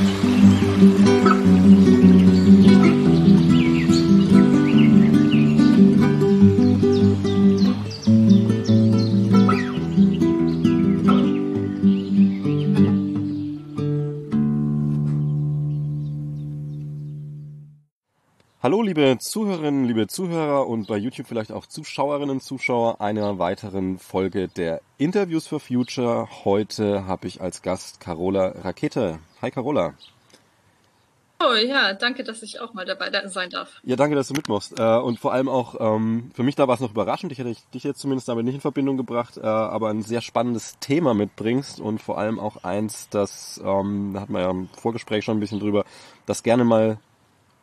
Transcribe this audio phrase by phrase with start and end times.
[0.00, 1.79] かっこいい。
[18.80, 24.48] Hallo liebe Zuhörerinnen, liebe Zuhörer und bei YouTube vielleicht auch Zuschauerinnen und Zuschauer einer weiteren Folge
[24.48, 26.26] der Interviews for Future.
[26.46, 29.18] Heute habe ich als Gast Carola Rakete.
[29.42, 29.92] Hi Carola.
[31.40, 33.82] Oh ja, danke, dass ich auch mal dabei sein darf.
[33.82, 34.78] Ja, danke, dass du mitmachst.
[34.78, 37.54] Äh, und vor allem auch, ähm, für mich da war es noch überraschend, ich hätte
[37.74, 41.80] dich jetzt zumindest damit nicht in Verbindung gebracht, äh, aber ein sehr spannendes Thema mitbringst
[41.80, 45.40] und vor allem auch eins, das, ähm, da hatten wir ja im Vorgespräch schon ein
[45.40, 45.84] bisschen drüber,
[46.24, 46.98] das gerne mal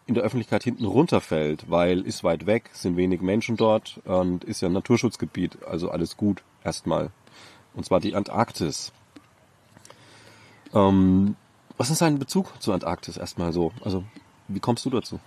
[0.07, 4.61] in der Öffentlichkeit hinten runterfällt, weil ist weit weg, sind wenig Menschen dort und ist
[4.61, 7.11] ja ein Naturschutzgebiet, also alles gut erstmal.
[7.73, 8.91] Und zwar die Antarktis.
[10.73, 11.35] Ähm,
[11.77, 13.73] was ist dein Bezug zur Antarktis erstmal so?
[13.83, 14.03] Also
[14.47, 15.19] wie kommst du dazu?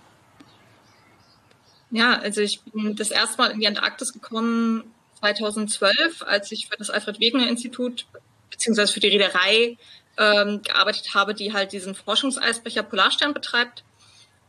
[1.91, 4.83] Ja, also ich bin das erste Mal in die Antarktis gekommen
[5.19, 8.07] 2012, als ich für das Alfred Wegener Institut
[8.49, 9.77] beziehungsweise für die Reederei
[10.17, 13.83] ähm, gearbeitet habe, die halt diesen Forschungseisbecher Polarstern betreibt.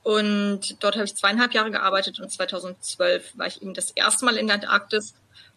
[0.03, 4.37] Und dort habe ich zweieinhalb Jahre gearbeitet und 2012 war ich eben das erste Mal
[4.37, 5.15] in der Antarktis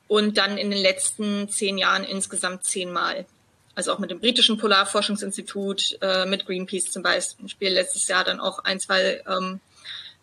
[0.07, 3.25] und dann in den letzten zehn Jahren insgesamt zehnmal.
[3.73, 8.59] Also auch mit dem britischen Polarforschungsinstitut, äh, mit Greenpeace zum Beispiel letztes Jahr dann auch
[8.59, 9.59] ein, zwei ähm,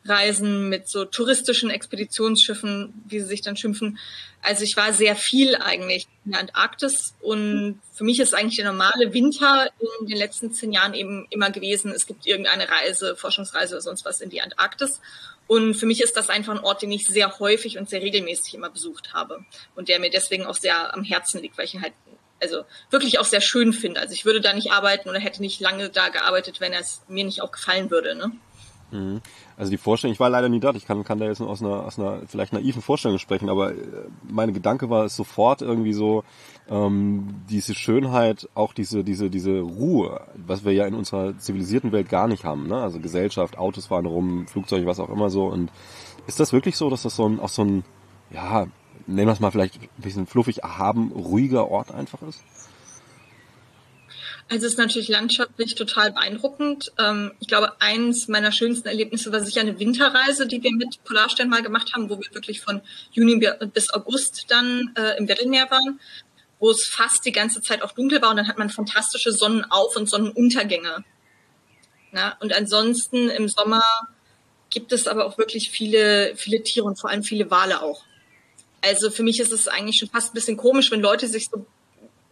[0.04, 3.98] Reisen mit so touristischen Expeditionsschiffen, wie sie sich dann schimpfen.
[4.42, 8.72] Also ich war sehr viel eigentlich in der Antarktis und für mich ist eigentlich der
[8.72, 9.68] normale Winter
[10.00, 14.04] in den letzten zehn Jahren eben immer gewesen, es gibt irgendeine Reise, Forschungsreise oder sonst
[14.04, 15.00] was in die Antarktis.
[15.46, 18.54] Und für mich ist das einfach ein Ort, den ich sehr häufig und sehr regelmäßig
[18.54, 19.44] immer besucht habe
[19.76, 21.92] und der mir deswegen auch sehr am Herzen liegt, weil ich ihn halt
[22.40, 24.00] also wirklich auch sehr schön finde.
[24.00, 27.24] Also ich würde da nicht arbeiten oder hätte nicht lange da gearbeitet, wenn es mir
[27.24, 28.16] nicht auch gefallen würde.
[28.16, 28.32] Ne?
[28.92, 29.20] Mhm.
[29.56, 31.62] Also die Vorstellung, ich war leider nie dort, ich kann, kann da jetzt nur aus
[31.62, 33.76] einer, aus einer vielleicht naiven Vorstellung sprechen, aber äh,
[34.28, 36.24] meine Gedanke war es sofort irgendwie so,
[36.68, 42.08] ähm, diese Schönheit, auch diese, diese, diese Ruhe, was wir ja in unserer zivilisierten Welt
[42.08, 42.76] gar nicht haben, ne?
[42.76, 45.46] Also Gesellschaft, Autos fahren rum, Flugzeuge, was auch immer so.
[45.46, 45.70] Und
[46.26, 47.84] ist das wirklich so, dass das so ein, auch so ein,
[48.30, 48.66] ja,
[49.06, 52.42] nennen wir es mal vielleicht ein bisschen fluffig, erhaben, ruhiger Ort einfach ist?
[54.48, 56.92] Also es ist natürlich landschaftlich total beeindruckend.
[56.98, 61.48] Ähm, ich glaube, eins meiner schönsten Erlebnisse war sicher eine Winterreise, die wir mit Polarstern
[61.48, 62.82] mal gemacht haben, wo wir wirklich von
[63.12, 66.00] Juni bis August dann äh, im Weddellmeer waren,
[66.58, 69.96] wo es fast die ganze Zeit auch dunkel war und dann hat man fantastische Sonnenauf-
[69.96, 71.04] und Sonnenuntergänge.
[72.40, 73.82] Und ansonsten im Sommer
[74.68, 78.04] gibt es aber auch wirklich viele, viele Tiere und vor allem viele Wale auch.
[78.82, 81.64] Also für mich ist es eigentlich schon fast ein bisschen komisch, wenn Leute sich so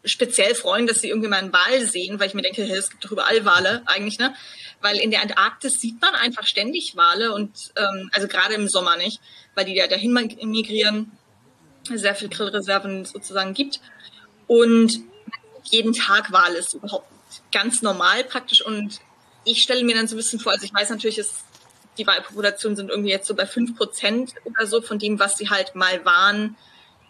[0.04, 2.90] speziell freuen, dass sie irgendwie mal einen Wal sehen, weil ich mir denke, hey, es
[2.90, 4.34] gibt doch überall Wale eigentlich, ne?
[4.80, 8.96] Weil in der Antarktis sieht man einfach ständig Wale und ähm, also gerade im Sommer
[8.96, 9.20] nicht,
[9.54, 11.12] weil die ja dahin migrieren,
[11.92, 13.80] sehr viel Grillreserven sozusagen gibt
[14.46, 15.00] und
[15.64, 17.08] jeden Tag Wale ist überhaupt
[17.52, 19.00] ganz normal praktisch und
[19.44, 21.44] ich stelle mir dann so ein bisschen vor, also ich weiß natürlich, ist,
[21.98, 25.50] die Walpopulationen sind irgendwie jetzt so bei fünf Prozent oder so von dem, was sie
[25.50, 26.56] halt mal waren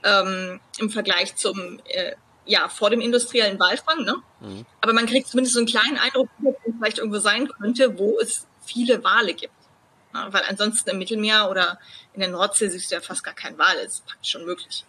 [0.02, 2.14] ähm, im Vergleich zum äh,
[2.46, 4.16] ja, vor dem industriellen Walfang, ne?
[4.40, 4.66] Mhm.
[4.80, 8.18] Aber man kriegt zumindest so einen kleinen Eindruck, wo es vielleicht irgendwo sein könnte, wo
[8.20, 9.52] es viele Wale gibt.
[10.14, 11.78] Ja, weil ansonsten im Mittelmeer oder
[12.14, 14.84] in der Nordsee siehst du ja fast gar keinen Wal, das ist praktisch unmöglich.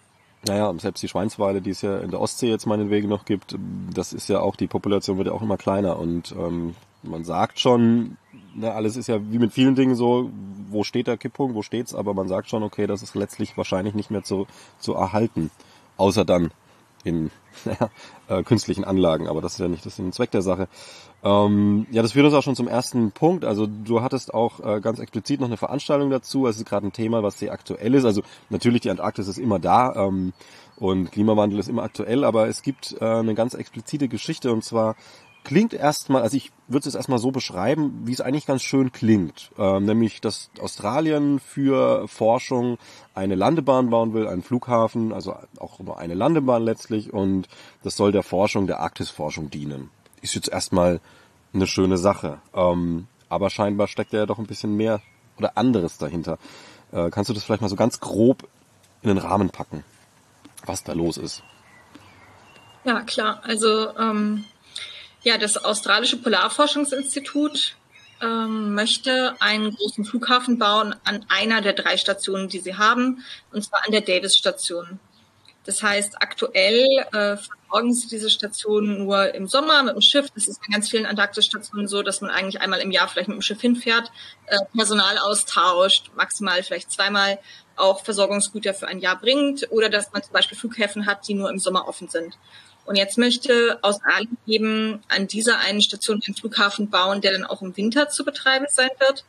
[0.47, 3.55] Naja, selbst die Schweinswale, die es ja in der Ostsee jetzt meinetwegen noch gibt,
[3.93, 7.59] das ist ja auch, die Population wird ja auch immer kleiner und ähm, man sagt
[7.59, 8.17] schon,
[8.55, 10.31] na, alles ist ja wie mit vielen Dingen so,
[10.69, 13.93] wo steht der Kipppunkt, wo steht's, aber man sagt schon, okay, das ist letztlich wahrscheinlich
[13.93, 14.47] nicht mehr zu,
[14.79, 15.51] zu erhalten.
[15.97, 16.51] Außer dann
[17.03, 17.31] in
[17.65, 17.89] naja,
[18.27, 20.67] äh, künstlichen Anlagen, aber das ist ja nicht das ist ein Zweck der Sache.
[21.23, 23.45] Ähm, ja, das führt uns auch schon zum ersten Punkt.
[23.45, 26.47] Also du hattest auch äh, ganz explizit noch eine Veranstaltung dazu.
[26.47, 28.05] Es ist gerade ein Thema, was sehr aktuell ist.
[28.05, 30.33] Also natürlich die Antarktis ist immer da ähm,
[30.77, 34.95] und Klimawandel ist immer aktuell, aber es gibt äh, eine ganz explizite Geschichte und zwar
[35.43, 39.51] klingt erstmal, also ich würde es erstmal so beschreiben, wie es eigentlich ganz schön klingt.
[39.57, 42.77] Ähm, nämlich, dass Australien für Forschung
[43.13, 47.47] eine Landebahn bauen will, einen Flughafen, also auch nur eine Landebahn letztlich, und
[47.83, 49.89] das soll der Forschung, der Arktisforschung dienen.
[50.21, 50.99] Ist jetzt erstmal
[51.53, 52.39] eine schöne Sache.
[52.53, 55.01] Ähm, aber scheinbar steckt ja doch ein bisschen mehr
[55.37, 56.37] oder anderes dahinter.
[56.91, 58.47] Äh, kannst du das vielleicht mal so ganz grob
[59.01, 59.83] in den Rahmen packen,
[60.65, 61.43] was da los ist?
[62.83, 63.41] Ja, klar.
[63.43, 64.43] Also ähm,
[65.23, 67.75] ja, das australische Polarforschungsinstitut
[68.21, 73.63] ähm, möchte einen großen Flughafen bauen an einer der drei Stationen, die sie haben, und
[73.63, 74.99] zwar an der Davis-Station.
[75.63, 80.27] Das heißt, aktuell äh, versorgen sie diese Stationen nur im Sommer mit dem Schiff.
[80.33, 83.35] Das ist bei ganz vielen Antarktisstationen so, dass man eigentlich einmal im Jahr vielleicht mit
[83.37, 84.11] dem Schiff hinfährt,
[84.47, 87.37] äh, Personal austauscht, maximal vielleicht zweimal
[87.75, 91.49] auch Versorgungsgüter für ein Jahr bringt oder dass man zum Beispiel Flughäfen hat, die nur
[91.49, 92.37] im Sommer offen sind.
[92.85, 97.61] Und jetzt möchte Australien eben an dieser einen Station einen Flughafen bauen, der dann auch
[97.61, 99.23] im Winter zu betreiben sein wird.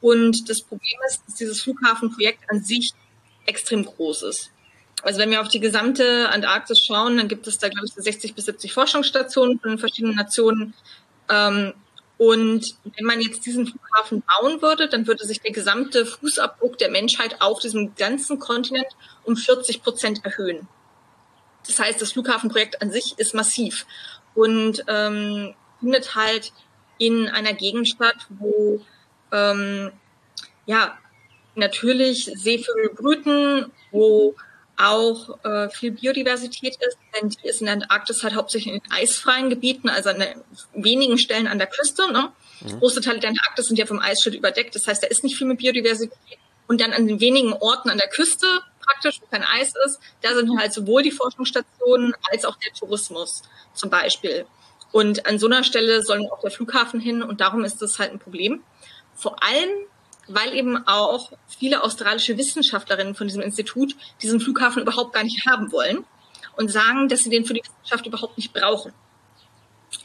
[0.00, 2.92] Und das Problem ist, dass dieses Flughafenprojekt an sich
[3.46, 4.50] extrem groß ist.
[5.02, 8.34] Also wenn wir auf die gesamte Antarktis schauen, dann gibt es da, glaube ich, 60
[8.34, 10.74] bis 70 Forschungsstationen von den verschiedenen Nationen.
[11.28, 11.72] Ähm,
[12.18, 16.90] und wenn man jetzt diesen Flughafen bauen würde, dann würde sich der gesamte Fußabdruck der
[16.90, 18.86] Menschheit auf diesem ganzen Kontinent
[19.24, 20.68] um 40 Prozent erhöhen.
[21.66, 23.86] Das heißt, das Flughafenprojekt an sich ist massiv
[24.34, 26.52] und ähm, findet halt
[26.98, 28.80] in einer Gegend statt, wo
[29.32, 29.92] ähm,
[30.66, 30.96] ja
[31.54, 34.34] natürlich Seevögel brüten, wo
[34.76, 39.50] auch äh, viel Biodiversität ist, denn die ist in der Antarktis halt hauptsächlich in eisfreien
[39.50, 40.24] Gebieten, also an
[40.74, 42.10] wenigen Stellen an der Küste.
[42.10, 42.32] Ne?
[42.60, 42.78] Mhm.
[42.78, 45.46] Große Teile der Antarktis sind ja vom Eisschild überdeckt, das heißt, da ist nicht viel
[45.46, 46.16] mit Biodiversität.
[46.68, 48.46] Und dann an den wenigen Orten an der Küste
[48.84, 53.42] praktisch, wo kein Eis ist, da sind halt sowohl die Forschungsstationen als auch der Tourismus
[53.74, 54.46] zum Beispiel.
[54.90, 58.12] Und an so einer Stelle soll auch der Flughafen hin und darum ist das halt
[58.12, 58.62] ein Problem.
[59.14, 59.70] Vor allem
[60.28, 65.72] weil eben auch viele australische Wissenschaftlerinnen von diesem Institut diesen Flughafen überhaupt gar nicht haben
[65.72, 66.04] wollen
[66.56, 68.92] und sagen, dass sie den für die Wissenschaft überhaupt nicht brauchen.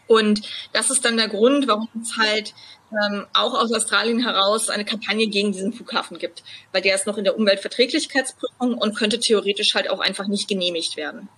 [0.07, 0.41] Und
[0.73, 2.53] das ist dann der Grund, warum es halt
[2.91, 7.17] ähm, auch aus Australien heraus eine Kampagne gegen diesen Flughafen gibt, weil der ist noch
[7.17, 11.29] in der Umweltverträglichkeitsprüfung und könnte theoretisch halt auch einfach nicht genehmigt werden.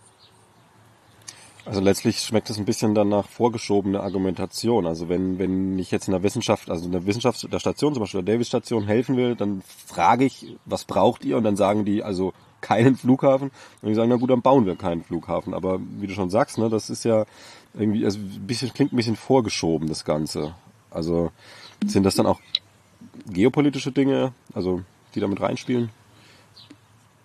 [1.66, 4.88] Also letztlich schmeckt es ein bisschen dann nach vorgeschobene Argumentation.
[4.88, 8.01] Also wenn, wenn ich jetzt in der Wissenschaft, also in der Wissenschaft der Station, zum
[8.01, 11.38] Beispiel der Davis-Station helfen will, dann frage ich, was braucht ihr?
[11.38, 13.51] Und dann sagen die, also keinen Flughafen.
[13.81, 15.54] Und ich sage, na gut, dann bauen wir keinen Flughafen.
[15.54, 17.25] Aber wie du schon sagst, ne, das ist ja
[17.74, 20.56] irgendwie, also ein bisschen, klingt ein bisschen vorgeschoben, das Ganze.
[20.92, 21.31] Also
[21.86, 22.39] sind das dann auch
[23.27, 24.83] geopolitische Dinge, also
[25.16, 25.89] die damit reinspielen?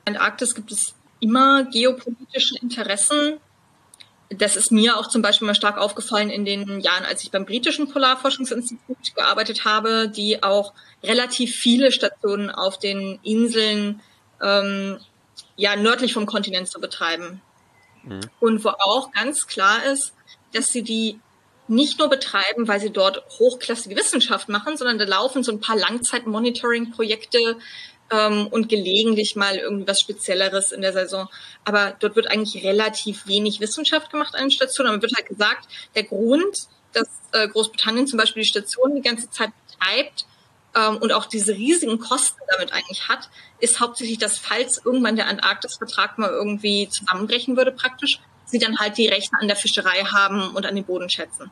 [0.05, 3.39] In Arktis gibt es immer geopolitische Interessen
[4.39, 7.45] das ist mir auch zum Beispiel mal stark aufgefallen in den Jahren, als ich beim
[7.45, 14.01] britischen Polarforschungsinstitut gearbeitet habe, die auch relativ viele Stationen auf den Inseln
[14.43, 14.99] ähm,
[15.57, 17.41] ja nördlich vom Kontinent zu betreiben.
[18.03, 18.21] Mhm.
[18.41, 20.15] Und wo auch ganz klar ist,
[20.55, 21.19] dass sie die
[21.67, 25.77] nicht nur betreiben, weil sie dort hochklassige Wissenschaft machen, sondern da laufen so ein paar
[25.77, 27.57] Langzeit-Monitoring-Projekte,
[28.11, 31.29] ähm, und gelegentlich mal irgendwas Spezielleres in der Saison.
[31.65, 34.91] Aber dort wird eigentlich relativ wenig Wissenschaft gemacht an den Stationen.
[34.93, 36.57] Aber wird halt gesagt, der Grund,
[36.93, 40.27] dass äh, Großbritannien zum Beispiel die Station die ganze Zeit betreibt
[40.77, 45.29] ähm, und auch diese riesigen Kosten damit eigentlich hat, ist hauptsächlich, dass falls irgendwann der
[45.29, 48.21] Antarktis-Vertrag mal irgendwie zusammenbrechen würde praktisch,
[48.55, 51.51] sie dann halt die Rechte an der Fischerei haben und an den Bodenschätzen.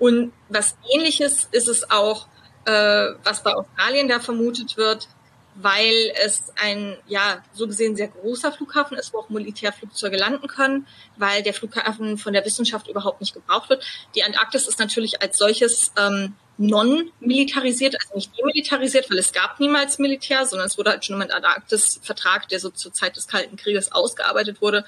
[0.00, 2.26] Und was ähnliches ist es auch,
[2.64, 5.08] äh, was bei Australien da vermutet wird,
[5.54, 10.88] weil es ein, ja, so gesehen sehr großer Flughafen ist, wo auch Militärflugzeuge landen können,
[11.16, 13.84] weil der Flughafen von der Wissenschaft überhaupt nicht gebraucht wird.
[14.16, 20.00] Die Antarktis ist natürlich als solches ähm, non-militarisiert, also nicht demilitarisiert, weil es gab niemals
[20.00, 23.92] Militär, sondern es wurde halt schon im Antarktis-Vertrag, der so zur Zeit des Kalten Krieges
[23.92, 24.84] ausgearbeitet wurde,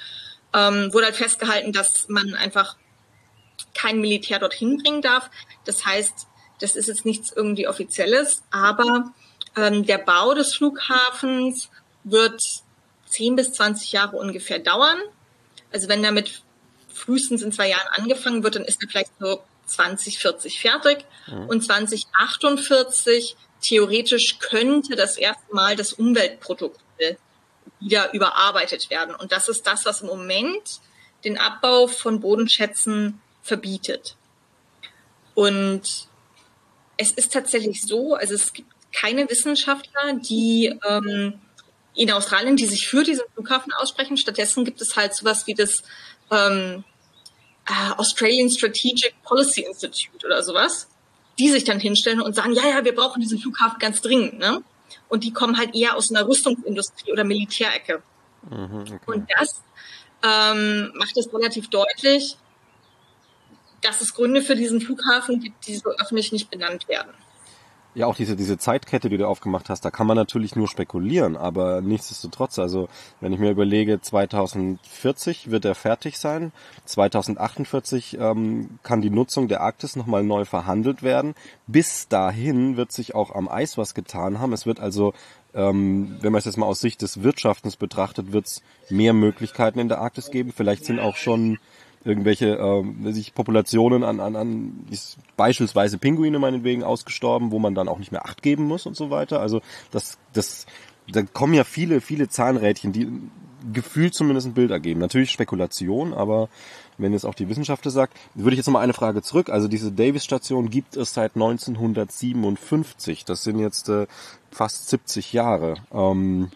[0.52, 2.76] ähm, wurde halt festgehalten, dass man einfach
[3.74, 5.30] kein Militär dorthin bringen darf.
[5.64, 6.26] Das heißt,
[6.60, 9.12] das ist jetzt nichts irgendwie Offizielles, aber
[9.56, 11.70] ähm, der Bau des Flughafens
[12.04, 12.40] wird
[13.06, 14.98] 10 bis 20 Jahre ungefähr dauern.
[15.72, 16.42] Also wenn damit
[16.92, 21.04] frühestens in zwei Jahren angefangen wird, dann ist er vielleicht so 2040 fertig.
[21.26, 21.48] Mhm.
[21.48, 27.18] Und 2048 theoretisch könnte das erste Mal das Umweltprotokoll
[27.80, 29.14] wieder überarbeitet werden.
[29.14, 30.80] Und das ist das, was im Moment
[31.24, 34.16] den Abbau von Bodenschätzen verbietet.
[35.34, 36.08] Und
[36.96, 41.38] es ist tatsächlich so, also es gibt keine Wissenschaftler, die ähm,
[41.94, 44.16] in Australien, die sich für diesen Flughafen aussprechen.
[44.16, 45.82] Stattdessen gibt es halt sowas wie das
[46.30, 46.84] ähm,
[47.66, 50.88] äh, Australian Strategic Policy Institute oder sowas,
[51.38, 54.38] die sich dann hinstellen und sagen, ja, ja, wir brauchen diesen Flughafen ganz dringend.
[54.38, 54.62] Ne?
[55.08, 58.02] Und die kommen halt eher aus einer Rüstungsindustrie oder Militärecke.
[58.48, 58.98] Mhm, okay.
[59.06, 59.62] Und das
[60.22, 62.36] ähm, macht es relativ deutlich,
[63.82, 67.12] dass es Gründe für diesen Flughafen gibt, die so öffentlich nicht benannt werden.
[67.96, 71.34] Ja, auch diese, diese Zeitkette, die du aufgemacht hast, da kann man natürlich nur spekulieren,
[71.34, 72.90] aber nichtsdestotrotz, also
[73.22, 76.52] wenn ich mir überlege, 2040 wird er fertig sein,
[76.84, 81.34] 2048 ähm, kann die Nutzung der Arktis nochmal neu verhandelt werden.
[81.68, 84.52] Bis dahin wird sich auch am Eis was getan haben.
[84.52, 85.14] Es wird also,
[85.54, 89.78] ähm, wenn man es jetzt mal aus Sicht des Wirtschaftens betrachtet, wird es mehr Möglichkeiten
[89.78, 90.52] in der Arktis geben.
[90.54, 91.56] Vielleicht sind auch schon
[92.06, 97.88] irgendwelche ähm, sich Populationen an, an, an ist beispielsweise Pinguine meinetwegen ausgestorben, wo man dann
[97.88, 99.40] auch nicht mehr Acht geben muss und so weiter.
[99.40, 99.60] Also
[99.90, 100.66] das, das,
[101.10, 103.08] da kommen ja viele, viele Zahnrädchen, die
[103.72, 105.00] gefühlt zumindest ein Bild ergeben.
[105.00, 106.48] Natürlich Spekulation, aber
[106.98, 109.50] wenn jetzt auch die Wissenschaftler sagt, würde ich jetzt nochmal eine Frage zurück.
[109.50, 113.24] Also diese Davis-Station gibt es seit 1957.
[113.24, 114.06] Das sind jetzt äh,
[114.50, 115.74] fast 70 Jahre.
[115.92, 116.50] Ähm,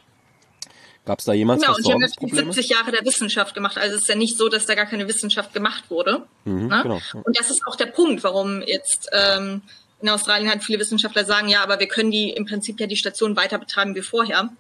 [1.07, 2.31] Gab es da jemals genau, Versorgungsprobleme?
[2.31, 3.79] und die haben 70 Jahre der Wissenschaft gemacht.
[3.79, 6.27] Also es ist ja nicht so, dass da gar keine Wissenschaft gemacht wurde.
[6.45, 6.81] Mhm, ne?
[6.83, 7.01] genau.
[7.13, 9.63] Und das ist auch der Punkt, warum jetzt ähm,
[10.03, 12.97] in Australien halt viele Wissenschaftler sagen, ja, aber wir können die im Prinzip ja die
[12.97, 14.51] Station weiter betreiben wie vorher.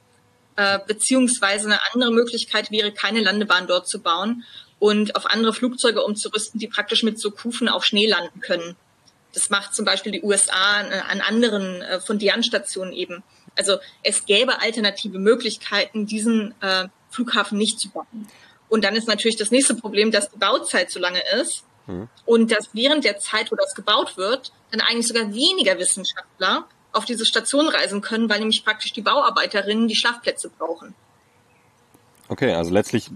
[0.56, 4.44] Äh, beziehungsweise eine andere Möglichkeit wäre, keine Landebahn dort zu bauen
[4.78, 8.76] und auf andere Flugzeuge umzurüsten, die praktisch mit so Kufen auf Schnee landen können.
[9.32, 13.22] Das macht zum Beispiel die USA an anderen äh, Fundian-Stationen eben.
[13.60, 18.26] Also es gäbe alternative Möglichkeiten, diesen äh, Flughafen nicht zu bauen.
[18.70, 22.08] Und dann ist natürlich das nächste Problem, dass die Bauzeit so lange ist mhm.
[22.24, 27.04] und dass während der Zeit, wo das gebaut wird, dann eigentlich sogar weniger Wissenschaftler auf
[27.04, 30.94] diese Station reisen können, weil nämlich praktisch die Bauarbeiterinnen die Schlafplätze brauchen.
[32.28, 33.10] Okay, also letztlich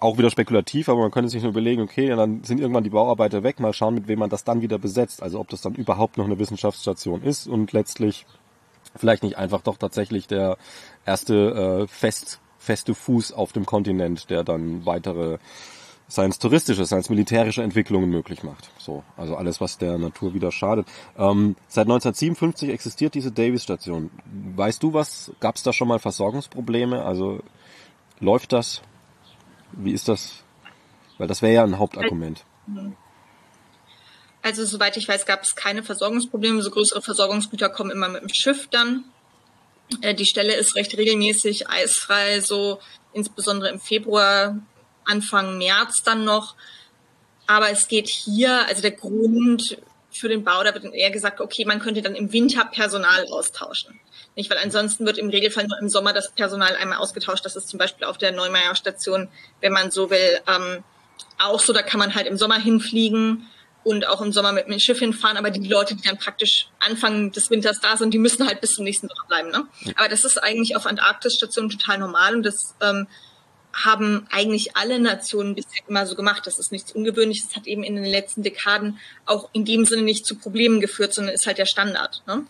[0.00, 3.44] auch wieder spekulativ, aber man könnte sich nur überlegen, okay, dann sind irgendwann die Bauarbeiter
[3.44, 5.22] weg, mal schauen, mit wem man das dann wieder besetzt.
[5.22, 8.26] Also ob das dann überhaupt noch eine Wissenschaftsstation ist und letztlich
[8.98, 10.56] vielleicht nicht einfach doch tatsächlich der
[11.04, 15.38] erste äh, fest, feste Fuß auf dem Kontinent, der dann weitere
[16.08, 18.70] seins touristische, seins militärische Entwicklungen möglich macht.
[18.78, 20.86] So, also alles, was der Natur wieder schadet.
[21.18, 24.10] Ähm, seit 1957 existiert diese Davis-Station.
[24.54, 25.32] Weißt du was?
[25.40, 27.04] Gab es da schon mal Versorgungsprobleme?
[27.04, 27.40] Also
[28.20, 28.82] läuft das?
[29.72, 30.44] Wie ist das?
[31.18, 32.44] Weil das wäre ja ein Hauptargument.
[34.46, 36.62] Also soweit ich weiß, gab es keine Versorgungsprobleme.
[36.62, 39.02] So größere Versorgungsgüter kommen immer mit dem Schiff dann.
[40.02, 42.78] Äh, die Stelle ist recht regelmäßig eisfrei, so
[43.12, 44.56] insbesondere im Februar,
[45.04, 46.54] Anfang März dann noch.
[47.48, 49.78] Aber es geht hier, also der Grund
[50.12, 53.98] für den Bau, da wird eher gesagt, okay, man könnte dann im Winter Personal austauschen.
[54.36, 57.44] Nicht, weil ansonsten wird im Regelfall nur im Sommer das Personal einmal ausgetauscht.
[57.44, 59.26] Das ist zum Beispiel auf der Neumeier Station,
[59.60, 60.84] wenn man so will, ähm,
[61.36, 61.72] auch so.
[61.72, 63.48] Da kann man halt im Sommer hinfliegen
[63.86, 65.36] und auch im Sommer mit dem Schiff hinfahren.
[65.36, 68.74] Aber die Leute, die dann praktisch Anfang des Winters da sind, die müssen halt bis
[68.74, 69.50] zum nächsten Sommer bleiben.
[69.50, 69.92] Ne?
[69.96, 73.06] Aber das ist eigentlich auf Antarktis-Stationen total normal und das ähm,
[73.72, 76.48] haben eigentlich alle Nationen bisher immer so gemacht.
[76.48, 77.46] Das ist nichts Ungewöhnliches.
[77.46, 81.14] Das hat eben in den letzten Dekaden auch in dem Sinne nicht zu Problemen geführt,
[81.14, 82.24] sondern ist halt der Standard.
[82.26, 82.44] Ne?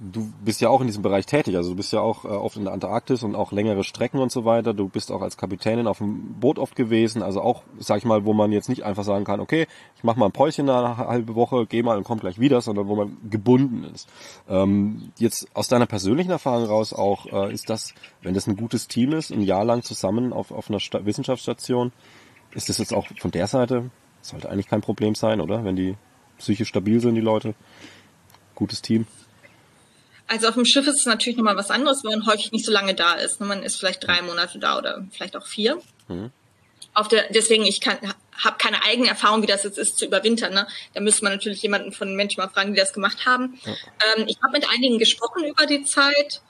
[0.00, 2.56] Du bist ja auch in diesem Bereich tätig, also du bist ja auch äh, oft
[2.56, 4.72] in der Antarktis und auch längere Strecken und so weiter.
[4.72, 8.24] Du bist auch als Kapitänin auf dem Boot oft gewesen, also auch, sag ich mal,
[8.24, 9.66] wo man jetzt nicht einfach sagen kann, okay,
[9.96, 12.88] ich mache mal ein Päuschen eine halbe Woche, gehe mal und komm gleich wieder, sondern
[12.88, 14.08] wo man gebunden ist.
[14.48, 18.88] Ähm, jetzt aus deiner persönlichen Erfahrung raus auch, äh, ist das, wenn das ein gutes
[18.88, 21.92] Team ist, ein Jahr lang zusammen auf, auf einer Sta Wissenschaftsstation,
[22.52, 23.90] ist das jetzt auch von der Seite,
[24.22, 25.64] sollte eigentlich kein Problem sein, oder?
[25.64, 25.96] Wenn die
[26.38, 27.54] psychisch stabil sind, die Leute.
[28.54, 29.06] Gutes Team.
[30.30, 32.70] Also auf dem Schiff ist es natürlich nochmal was anderes, weil man häufig nicht so
[32.70, 33.40] lange da ist.
[33.40, 35.82] Man ist vielleicht drei Monate da oder vielleicht auch vier.
[36.06, 36.30] Mhm.
[36.94, 37.98] Auf der, deswegen, ich kann,
[38.38, 40.54] habe keine eigene Erfahrung, wie das jetzt ist, zu überwintern.
[40.54, 40.68] Ne?
[40.94, 43.58] Da müsste man natürlich jemanden von den Menschen mal fragen, die das gemacht haben.
[43.64, 43.72] Ja.
[44.16, 46.42] Ähm, ich habe mit einigen gesprochen über die Zeit,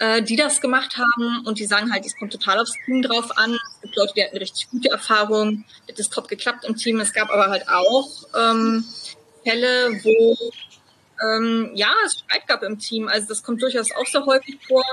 [0.00, 3.38] äh, die das gemacht haben und die sagen halt, es kommt total aufs Team drauf
[3.38, 3.54] an.
[3.54, 6.98] Es gibt Leute, die hatten richtig gute Erfahrungen, hat es top geklappt im Team.
[6.98, 8.84] Es gab aber halt auch ähm,
[9.44, 10.36] Fälle, wo
[11.22, 13.08] ähm, ja, es Streit gab im Team.
[13.08, 14.84] Also das kommt durchaus auch sehr häufig vor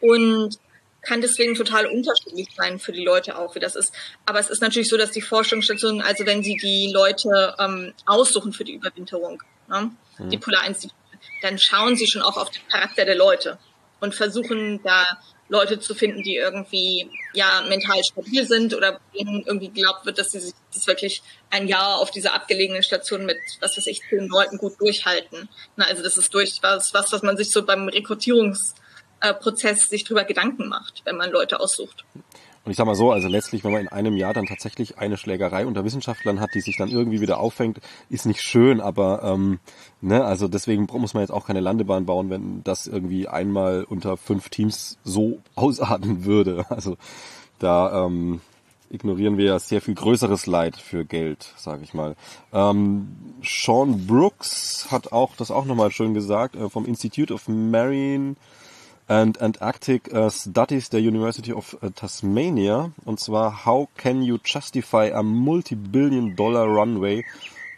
[0.00, 0.58] und
[1.02, 3.94] kann deswegen total unterschiedlich sein für die Leute auch, wie das ist.
[4.26, 8.52] Aber es ist natürlich so, dass die Forschungsstationen, also wenn sie die Leute ähm, aussuchen
[8.52, 10.30] für die Überwinterung, ne, mhm.
[10.30, 10.94] die Polarinstitute,
[11.42, 13.58] dann schauen sie schon auch auf den Charakter der Leute
[14.00, 15.06] und versuchen da
[15.48, 20.30] Leute zu finden, die irgendwie ja mental stabil sind oder denen irgendwie glaubt wird, dass
[20.30, 24.28] sie sich das wirklich ein Jahr auf dieser abgelegenen Station mit, was weiß ich, zehn
[24.28, 25.48] Leuten gut durchhalten.
[25.76, 30.68] Na, also das ist durchaus was, was man sich so beim Rekrutierungsprozess sich drüber Gedanken
[30.68, 32.04] macht, wenn man Leute aussucht.
[32.64, 35.18] Und ich sag mal so, also letztlich, wenn man in einem Jahr dann tatsächlich eine
[35.18, 39.58] Schlägerei unter Wissenschaftlern hat, die sich dann irgendwie wieder auffängt, ist nicht schön, aber ähm,
[40.00, 44.16] ne, also deswegen muss man jetzt auch keine Landebahn bauen, wenn das irgendwie einmal unter
[44.16, 46.64] fünf Teams so ausarten würde.
[46.70, 46.96] Also
[47.58, 48.40] da ähm,
[48.90, 52.16] ignorieren wir ja sehr viel größeres Leid für Geld, sage ich mal.
[52.52, 53.08] Ähm,
[53.42, 58.36] Sean Brooks hat auch das auch nochmal schön gesagt äh, vom Institute of Marine
[59.08, 62.92] and Antarctic uh, Studies der University of uh, Tasmania.
[63.04, 67.24] Und zwar, how can you justify a multi-billion dollar runway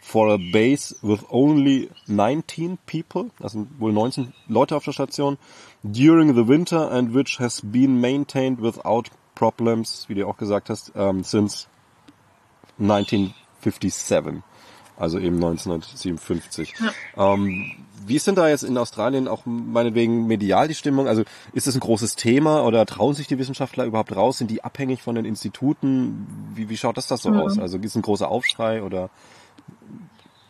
[0.07, 5.37] for a base with only 19 people, das sind wohl 19 Leute auf der Station,
[5.83, 10.95] during the winter and which has been maintained without problems, wie du auch gesagt hast,
[10.95, 11.67] um, since
[12.79, 14.43] 1957.
[14.95, 16.73] Also eben 1957.
[16.79, 17.33] Ja.
[17.33, 17.71] Ähm,
[18.07, 21.07] wie ist denn da jetzt in Australien auch meinetwegen medial die Stimmung?
[21.07, 21.23] Also
[21.53, 24.37] ist das ein großes Thema oder trauen sich die Wissenschaftler überhaupt raus?
[24.37, 26.27] Sind die abhängig von den Instituten?
[26.55, 27.39] Wie, wie schaut das da so mhm.
[27.41, 27.59] aus?
[27.59, 29.09] Also gibt es ein großer Aufschrei oder?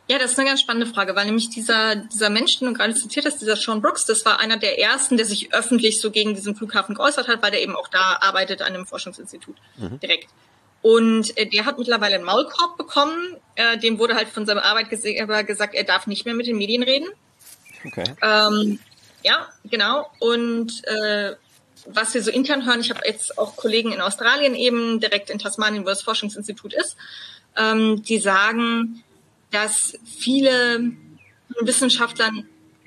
[0.09, 2.93] Ja, das ist eine ganz spannende Frage, weil nämlich dieser, dieser Mensch, den du gerade
[2.93, 6.33] zitiert hast, dieser Sean Brooks, das war einer der ersten, der sich öffentlich so gegen
[6.33, 9.99] diesen Flughafen geäußert hat, weil der eben auch da arbeitet an einem Forschungsinstitut mhm.
[9.99, 10.29] direkt.
[10.81, 13.35] Und äh, der hat mittlerweile einen Maulkorb bekommen.
[13.55, 16.83] Äh, dem wurde halt von seinem Arbeitgeber gesagt, er darf nicht mehr mit den Medien
[16.83, 17.07] reden.
[17.87, 18.03] Okay.
[18.21, 18.79] Ähm,
[19.23, 20.09] ja, genau.
[20.19, 21.35] Und äh,
[21.85, 25.39] was wir so intern hören, ich habe jetzt auch Kollegen in Australien eben, direkt in
[25.39, 26.97] Tasmanien, wo das Forschungsinstitut ist,
[27.55, 29.03] ähm, die sagen,
[29.51, 30.91] dass viele
[31.61, 32.31] Wissenschaftler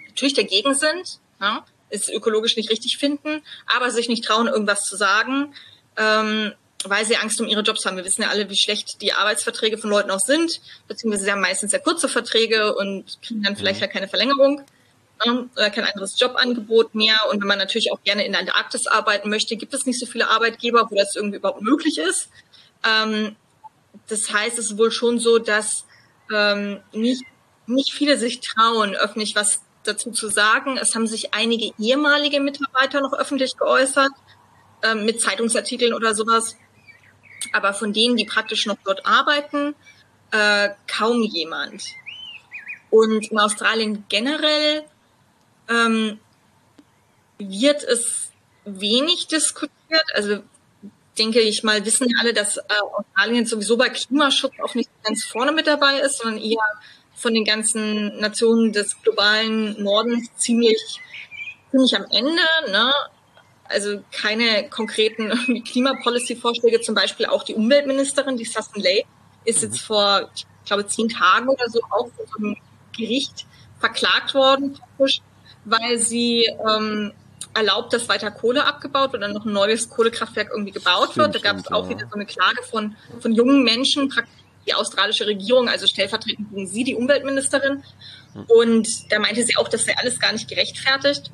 [0.09, 4.97] natürlich dagegen sind, ja, es ökologisch nicht richtig finden, aber sich nicht trauen, irgendwas zu
[4.97, 5.55] sagen,
[5.97, 6.53] ähm,
[6.85, 7.97] weil sie Angst um ihre Jobs haben.
[7.97, 11.41] Wir wissen ja alle, wie schlecht die Arbeitsverträge von Leuten auch sind, beziehungsweise sie haben
[11.41, 13.83] meistens sehr kurze Verträge und kriegen dann vielleicht mhm.
[13.83, 14.65] halt keine Verlängerung
[15.21, 17.19] kein anderes Jobangebot mehr.
[17.31, 20.07] Und wenn man natürlich auch gerne in der Antarktis arbeiten möchte, gibt es nicht so
[20.07, 22.31] viele Arbeitgeber, wo das irgendwie überhaupt möglich ist.
[22.85, 23.37] Ähm,
[24.09, 25.85] das heißt, es ist wohl schon so, dass
[26.33, 27.23] ähm, nicht,
[27.67, 30.77] nicht viele sich trauen, öffentlich was dazu zu sagen.
[30.77, 34.13] Es haben sich einige ehemalige Mitarbeiter noch öffentlich geäußert,
[34.83, 36.57] ähm, mit Zeitungsartikeln oder sowas.
[37.53, 39.75] Aber von denen, die praktisch noch dort arbeiten,
[40.31, 41.85] äh, kaum jemand.
[42.91, 44.85] Und in Australien generell
[45.71, 46.19] ähm,
[47.39, 48.31] wird es
[48.65, 50.05] wenig diskutiert.
[50.15, 50.41] Also
[51.19, 52.63] denke ich mal, wissen alle, dass äh,
[52.93, 56.81] Australien sowieso bei Klimaschutz auch nicht ganz vorne mit dabei ist, sondern eher
[57.15, 61.01] von den ganzen Nationen des globalen Nordens ziemlich,
[61.71, 62.43] ziemlich am Ende.
[62.71, 62.93] Ne?
[63.65, 69.05] Also keine konkreten Klimapolicy-Vorschläge, zum Beispiel auch die Umweltministerin, die Susan Ley,
[69.45, 69.87] ist jetzt mhm.
[69.87, 72.57] vor, ich glaube, zehn Tagen oder so auch vor so einem
[72.97, 73.47] Gericht
[73.79, 74.79] verklagt worden,
[75.65, 77.13] weil sie ähm,
[77.55, 81.35] erlaubt, dass weiter Kohle abgebaut wird und noch ein neues Kohlekraftwerk irgendwie gebaut wird.
[81.35, 84.13] Da gab es auch wieder so eine Klage von, von jungen Menschen,
[84.67, 87.83] die australische Regierung, also stellvertretend gegen sie, die Umweltministerin.
[88.35, 88.45] Hm.
[88.49, 91.31] Und da meinte sie auch, das sei alles gar nicht gerechtfertigt.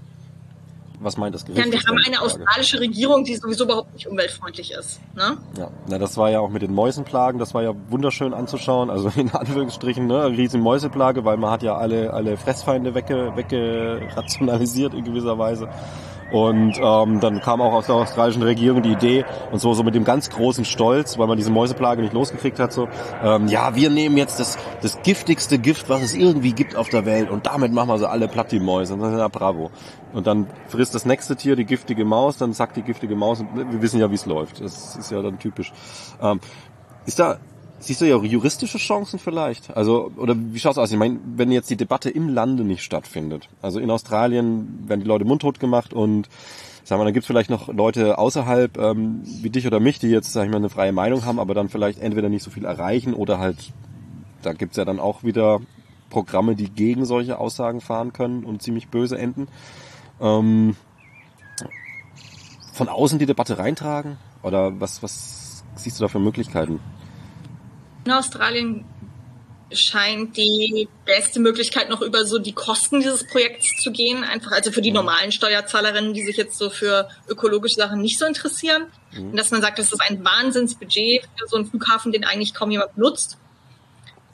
[1.01, 1.65] Was meint das Gericht?
[1.65, 5.01] Ja, wir haben eine australische Regierung, die sowieso überhaupt nicht umweltfreundlich ist.
[5.15, 5.37] Ne?
[5.59, 8.89] Ja, na, das war ja auch mit den Mäusenplagen, das war ja wunderschön anzuschauen.
[8.91, 14.95] Also in Anführungsstrichen, ne, riesen Mäuseplage, weil man hat ja alle, alle Fressfeinde wegge, weggerationalisiert
[14.95, 15.69] in gewisser Weise.
[16.33, 19.95] Und ähm, dann kam auch aus der australischen Regierung die Idee und so so mit
[19.95, 22.89] dem ganz großen Stolz, weil man diese Mäuseplage nicht losgekriegt hat, so
[23.23, 27.07] ähm, ja wir nehmen jetzt das das giftigste Gift, was es irgendwie gibt auf der
[27.07, 28.95] Welt und damit machen wir so alle platt die Mäuse.
[28.95, 29.71] Und dann ja bravo.
[30.17, 33.83] Und dann frisst das nächste Tier die giftige Maus, dann sagt die giftige Maus wir
[33.83, 34.63] wissen ja wie es läuft.
[34.63, 35.75] Das ist ja dann typisch.
[36.23, 36.41] Ähm,
[37.05, 37.39] ist da
[37.79, 39.77] Siehst du ja juristische Chancen vielleicht?
[39.77, 40.91] Also, oder wie schaut's aus?
[40.91, 43.51] Ich meine, wenn jetzt die Debatte im Lande nicht stattfindet.
[43.61, 46.31] Also in Australien werden die Leute mundtot gemacht und
[46.85, 50.33] sagen wir, dann gibt's vielleicht noch Leute außerhalb ähm, wie dich oder mich, die jetzt,
[50.33, 53.13] sag ich mal, eine freie Meinung haben, aber dann vielleicht entweder nicht so viel erreichen
[53.13, 53.59] oder halt,
[54.41, 55.61] da gibt's ja dann auch wieder
[56.09, 59.49] Programme, die gegen solche Aussagen fahren können und ziemlich böse enden.
[60.21, 60.77] Ähm,
[62.73, 64.19] von außen die Debatte reintragen?
[64.43, 66.81] Oder was, was siehst du da für Möglichkeiten?
[68.07, 68.85] in Australien
[69.73, 74.23] scheint die beste Möglichkeit noch über so die Kosten dieses Projekts zu gehen.
[74.23, 74.97] Einfach also für die mhm.
[74.97, 78.87] normalen Steuerzahlerinnen, die sich jetzt so für ökologische Sachen nicht so interessieren.
[79.13, 79.31] Mhm.
[79.31, 82.71] Und dass man sagt, das ist ein Wahnsinnsbudget für so einen Flughafen, den eigentlich kaum
[82.71, 83.39] jemand nutzt.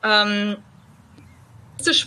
[0.03, 0.59] Ähm,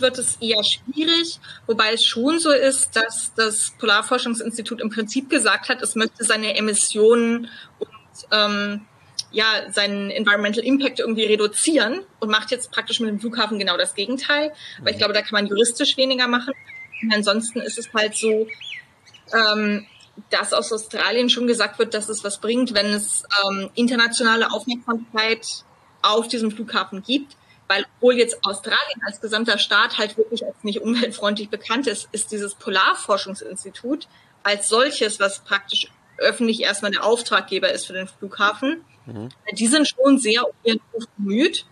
[0.00, 5.68] wird es eher schwierig, wobei es schon so ist, dass das Polarforschungsinstitut im Prinzip gesagt
[5.68, 7.88] hat, es möchte seine Emissionen und
[8.32, 8.86] ähm,
[9.30, 13.94] ja, seinen Environmental Impact irgendwie reduzieren und macht jetzt praktisch mit dem Flughafen genau das
[13.94, 14.52] Gegenteil.
[14.80, 16.54] Weil ich glaube, da kann man juristisch weniger machen.
[17.02, 18.46] Und ansonsten ist es halt so,
[19.34, 19.86] ähm,
[20.30, 25.46] dass aus Australien schon gesagt wird, dass es was bringt, wenn es ähm, internationale Aufmerksamkeit
[26.02, 27.36] auf diesem Flughafen gibt.
[27.68, 32.32] Weil obwohl jetzt Australien als gesamter Staat halt wirklich als nicht umweltfreundlich bekannt ist, ist
[32.32, 34.08] dieses Polarforschungsinstitut
[34.42, 39.28] als solches, was praktisch öffentlich erstmal der Auftraggeber ist für den Flughafen, Mhm.
[39.52, 41.64] Die sind schon sehr um ihren Ruf bemüht,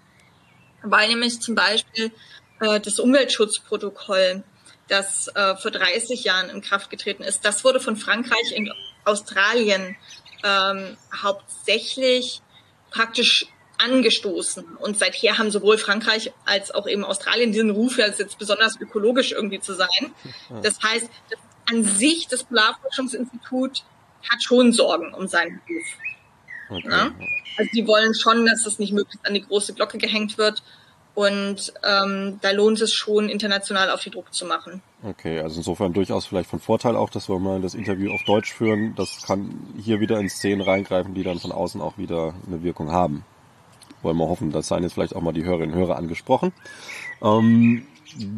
[0.83, 2.13] weil nämlich zum Beispiel
[2.61, 4.45] äh, das Umweltschutzprotokoll,
[4.89, 8.71] das äh, vor 30 Jahren in Kraft getreten ist, das wurde von Frankreich in
[9.05, 9.97] Australien
[10.45, 12.43] ähm, hauptsächlich
[12.91, 13.47] praktisch
[13.79, 14.65] angestoßen.
[14.77, 19.33] Und seither haben sowohl Frankreich als auch eben Australien diesen Ruf, als jetzt besonders ökologisch
[19.33, 19.89] irgendwie zu sein.
[20.63, 21.09] Das heißt,
[21.71, 23.85] an sich, das Polarforschungsinstitut
[24.29, 26.79] hat schon Sorgen um seinen Ruf.
[26.79, 26.91] Okay.
[26.91, 27.11] Ja?
[27.57, 30.63] Also die wollen schon, dass das nicht möglichst an die große Glocke gehängt wird.
[31.15, 34.83] Und ähm, da lohnt es schon, international auf die Druck zu machen.
[35.05, 38.53] Okay, also insofern durchaus vielleicht von Vorteil auch, dass wir mal das Interview auf Deutsch
[38.53, 38.97] führen.
[38.97, 42.91] Das kann hier wieder in Szenen reingreifen, die dann von außen auch wieder eine Wirkung
[42.91, 43.25] haben.
[44.05, 46.53] Wollen wir hoffen, das seien jetzt vielleicht auch mal die Hörerinnen und Hörer angesprochen.
[47.23, 47.87] Ähm,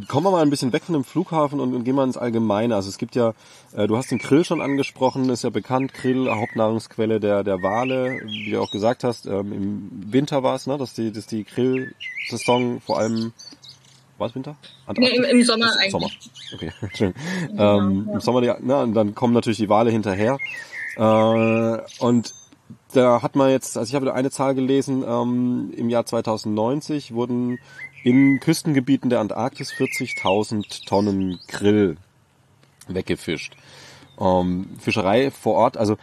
[0.09, 2.75] kommen wir mal ein bisschen weg von dem Flughafen und, und gehen mal ins Allgemeine.
[2.75, 3.35] Also es gibt ja,
[3.75, 8.21] äh, du hast den Grill schon angesprochen, ist ja bekannt, Grill, Hauptnahrungsquelle der, der Wale,
[8.25, 11.45] wie du auch gesagt hast, ähm, im Winter war es, ne, dass die, dass die
[11.45, 13.33] Grillsaison vor allem
[14.19, 14.57] war es Winter?
[14.97, 15.91] Nee, im, im Sommer eigentlich.
[15.91, 16.09] Sommer.
[16.55, 17.15] Okay, schön.
[17.55, 18.15] Ja, ähm, ja.
[18.15, 20.39] Im Sommer, die, na, und dann kommen natürlich die Wale hinterher.
[20.97, 22.35] Äh, und
[22.92, 27.59] da hat man jetzt, also ich habe eine Zahl gelesen, ähm, im Jahr 2090 wurden
[28.05, 31.96] in Küstengebieten der Antarktis 40.000 Tonnen Grill
[32.88, 33.57] weggefischt.
[34.20, 35.96] Ähm, Fischerei vor Ort, also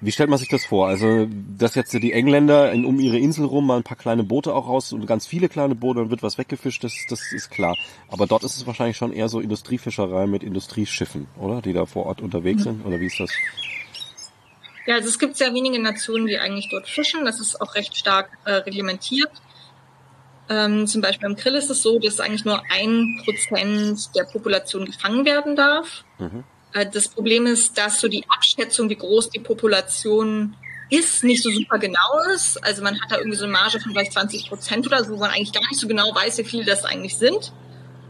[0.00, 0.86] wie stellt man sich das vor?
[0.86, 4.54] Also, dass jetzt die Engländer in, um ihre Insel rum mal ein paar kleine Boote
[4.54, 7.76] auch raus und ganz viele kleine Boote und wird was weggefischt, das, das ist klar.
[8.08, 11.62] Aber dort ist es wahrscheinlich schon eher so Industriefischerei mit Industrieschiffen, oder?
[11.62, 12.86] Die da vor Ort unterwegs sind?
[12.86, 13.30] Oder wie ist das?
[14.88, 17.26] Ja, also es gibt sehr wenige Nationen, die eigentlich dort fischen.
[17.26, 19.30] Das ist auch recht stark äh, reglementiert.
[20.48, 24.86] Ähm, zum Beispiel beim Grill ist es so, dass eigentlich nur ein Prozent der Population
[24.86, 26.04] gefangen werden darf.
[26.16, 26.42] Mhm.
[26.72, 30.56] Äh, das Problem ist, dass so die Abschätzung, wie groß die Population
[30.88, 32.56] ist, nicht so super genau ist.
[32.64, 35.16] Also man hat da irgendwie so eine Marge von vielleicht 20 Prozent oder so, wo
[35.18, 37.52] man eigentlich gar nicht so genau weiß, wie viele das eigentlich sind.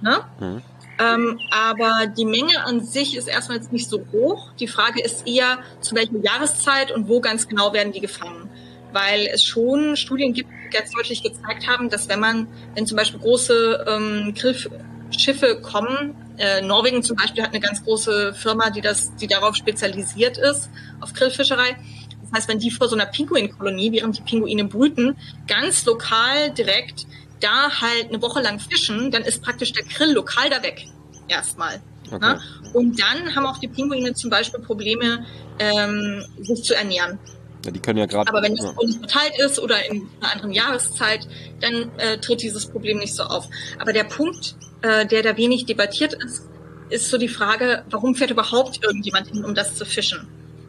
[0.00, 0.20] Ne?
[0.38, 0.62] Mhm.
[1.00, 4.52] Ähm, aber die Menge an sich ist erstmal jetzt nicht so hoch.
[4.58, 8.50] Die Frage ist eher, zu welcher Jahreszeit und wo ganz genau werden die gefangen
[8.92, 12.96] weil es schon Studien gibt, die ganz deutlich gezeigt haben, dass wenn man, wenn zum
[12.96, 18.80] Beispiel große ähm, Grillschiffe kommen, äh, Norwegen zum Beispiel hat eine ganz große Firma, die
[18.80, 21.76] das, die darauf spezialisiert ist, auf Grillfischerei.
[22.22, 27.06] Das heißt, wenn die vor so einer Pinguinkolonie, während die Pinguine brüten, ganz lokal direkt
[27.40, 30.86] da halt eine Woche lang fischen, dann ist praktisch der Grill lokal da weg.
[31.28, 31.80] Erstmal.
[32.10, 32.18] Okay.
[32.18, 32.40] Ne?
[32.72, 35.26] Und dann haben auch die Pinguine zum Beispiel Probleme,
[35.58, 37.18] ähm, sich zu ernähren.
[37.64, 38.30] Ja, die können ja gerade.
[38.30, 38.72] Aber wenn es ja.
[39.00, 41.26] verteilt ist oder in einer anderen Jahreszeit,
[41.60, 43.48] dann äh, tritt dieses Problem nicht so auf.
[43.78, 46.48] Aber der Punkt, äh, der da wenig debattiert ist,
[46.88, 50.26] ist so die Frage, warum fährt überhaupt irgendjemand hin, um das zu fischen?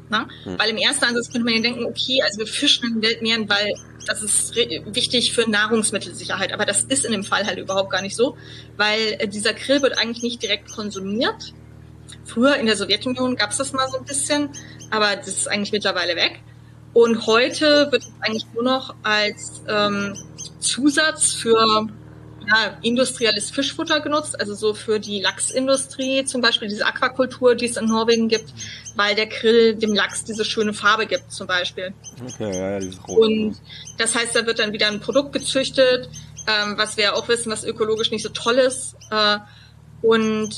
[0.09, 0.27] Na?
[0.43, 0.57] Hm.
[0.57, 3.49] Weil im ersten Ansatz könnte man ja denken, okay, also wir fischen in den Weltmeeren,
[3.49, 3.73] weil
[4.05, 6.51] das ist wichtig für Nahrungsmittelsicherheit.
[6.51, 8.37] Aber das ist in dem Fall halt überhaupt gar nicht so,
[8.77, 11.53] weil äh, dieser Grill wird eigentlich nicht direkt konsumiert.
[12.25, 14.49] Früher in der Sowjetunion gab es das mal so ein bisschen,
[14.89, 16.39] aber das ist eigentlich mittlerweile weg.
[16.93, 20.15] Und heute wird es eigentlich nur noch als ähm,
[20.59, 21.87] Zusatz für
[22.49, 27.77] ja, industrielles Fischfutter genutzt, also so für die Lachsindustrie, zum Beispiel diese Aquakultur, die es
[27.77, 28.53] in Norwegen gibt,
[28.95, 31.93] weil der Grill dem Lachs diese schöne Farbe gibt, zum Beispiel.
[32.25, 33.19] Okay, ja, ja, dieses Rot.
[33.19, 33.55] Und
[33.97, 36.09] das heißt, da wird dann wieder ein Produkt gezüchtet,
[36.47, 39.37] ähm, was wir auch wissen, was ökologisch nicht so toll ist äh,
[40.01, 40.49] und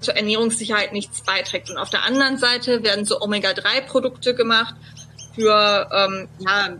[0.00, 1.68] zur Ernährungssicherheit nichts beiträgt.
[1.68, 4.74] Und auf der anderen Seite werden so Omega-3-Produkte gemacht,
[5.34, 6.76] für ähm, ja,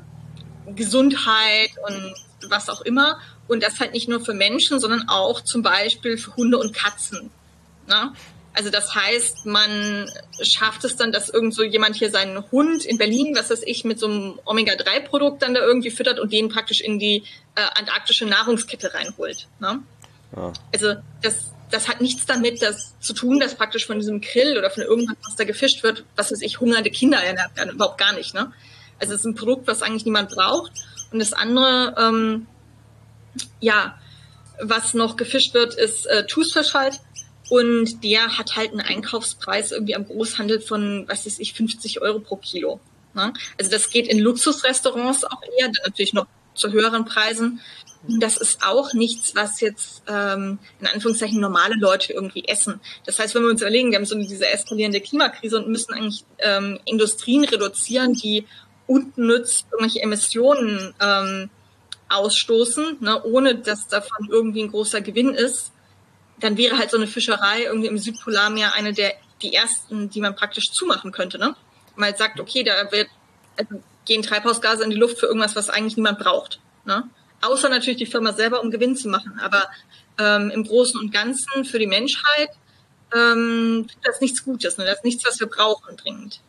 [0.74, 2.14] Gesundheit und
[2.50, 3.18] was auch immer.
[3.50, 7.32] Und das halt nicht nur für Menschen, sondern auch zum Beispiel für Hunde und Katzen.
[7.88, 8.12] Ne?
[8.52, 10.08] Also das heißt, man
[10.40, 13.84] schafft es dann, dass irgend so jemand hier seinen Hund in Berlin, was weiß ich,
[13.84, 17.24] mit so einem Omega-3-Produkt dann da irgendwie füttert und den praktisch in die
[17.56, 19.48] äh, antarktische Nahrungskette reinholt.
[19.58, 19.82] Ne?
[20.36, 20.52] Ja.
[20.72, 24.70] Also das, das hat nichts damit das zu tun, dass praktisch von diesem Grill oder
[24.70, 27.70] von irgendwas, was da gefischt wird, was weiß ich, hungernde Kinder ernährt werden.
[27.70, 28.32] Überhaupt gar nicht.
[28.32, 28.52] Ne?
[29.00, 30.70] Also es ist ein Produkt, was eigentlich niemand braucht.
[31.10, 32.46] Und das andere, ähm,
[33.60, 33.98] ja,
[34.60, 37.00] was noch gefischt wird, ist äh, Thusfisch halt.
[37.48, 42.20] Und der hat halt einen Einkaufspreis irgendwie am Großhandel von, was weiß ich, 50 Euro
[42.20, 42.78] pro Kilo.
[43.14, 43.32] Ne?
[43.58, 47.60] Also das geht in Luxusrestaurants auch eher, natürlich noch zu höheren Preisen.
[48.20, 52.80] Das ist auch nichts, was jetzt ähm, in Anführungszeichen normale Leute irgendwie essen.
[53.04, 56.24] Das heißt, wenn wir uns überlegen, wir haben so diese eskalierende Klimakrise und müssen eigentlich
[56.38, 58.46] ähm, Industrien reduzieren, die
[58.86, 61.50] unnütz irgendwelche Emissionen ähm,
[62.10, 65.72] ausstoßen, ne, ohne dass davon irgendwie ein großer Gewinn ist,
[66.38, 70.36] dann wäre halt so eine Fischerei irgendwie im Südpolarmeer eine der die ersten, die man
[70.36, 71.38] praktisch zumachen könnte.
[71.38, 71.54] Ne?
[71.96, 73.08] Man sagt, okay, da wird,
[73.56, 76.60] also gehen Treibhausgase in die Luft für irgendwas, was eigentlich niemand braucht.
[76.84, 77.04] Ne?
[77.40, 79.40] außer natürlich die Firma selber, um Gewinn zu machen.
[79.42, 79.64] Aber
[80.18, 82.50] ähm, im Großen und Ganzen für die Menschheit
[83.14, 84.78] ähm, das ist nichts Gutes.
[84.78, 84.84] Ne?
[84.84, 86.40] Das ist nichts, was wir brauchen dringend.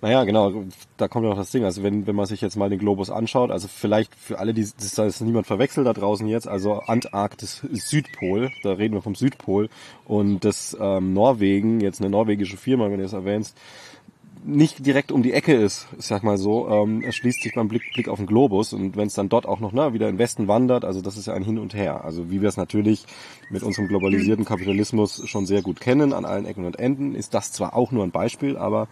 [0.00, 0.64] Naja, genau,
[0.96, 1.64] da kommt ja noch das Ding.
[1.64, 4.62] Also wenn, wenn man sich jetzt mal den Globus anschaut, also vielleicht für alle, die
[4.62, 9.68] das ist niemand verwechselt da draußen jetzt, also Antarktis Südpol, da reden wir vom Südpol
[10.06, 13.56] und das ähm, Norwegen, jetzt eine norwegische Firma, wenn du es erwähnst,
[14.44, 17.68] nicht direkt um die Ecke ist, ich sag mal so, ähm, es schließt sich beim
[17.68, 20.18] Blick, Blick auf den Globus und wenn es dann dort auch noch ne, wieder in
[20.18, 22.04] Westen wandert, also das ist ja ein Hin und Her.
[22.04, 23.04] Also wie wir es natürlich
[23.50, 27.52] mit unserem globalisierten Kapitalismus schon sehr gut kennen, an allen Ecken und Enden, ist das
[27.52, 28.88] zwar auch nur ein Beispiel, aber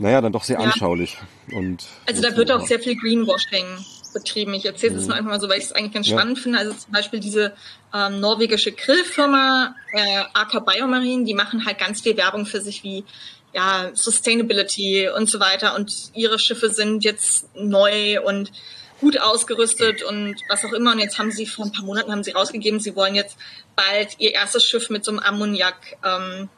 [0.00, 0.64] naja, dann doch sehr ja.
[0.64, 1.18] anschaulich.
[1.52, 3.66] Und also da wird auch sehr viel Greenwashing
[4.12, 4.54] betrieben.
[4.54, 5.08] Ich erzähle es mhm.
[5.08, 6.16] nur einfach mal so, weil ich es eigentlich ganz ja.
[6.16, 6.58] spannend finde.
[6.58, 7.54] Also zum Beispiel diese
[7.94, 13.04] ähm, norwegische Grillfirma äh, AK Biomarine, die machen halt ganz viel Werbung für sich wie
[13.52, 15.74] ja, Sustainability und so weiter.
[15.76, 18.52] Und ihre Schiffe sind jetzt neu und
[19.00, 20.92] gut ausgerüstet und was auch immer.
[20.92, 23.36] Und jetzt haben sie vor ein paar Monaten haben sie rausgegeben, sie wollen jetzt
[23.76, 26.48] bald ihr erstes Schiff mit so einem Ammoniak ähm,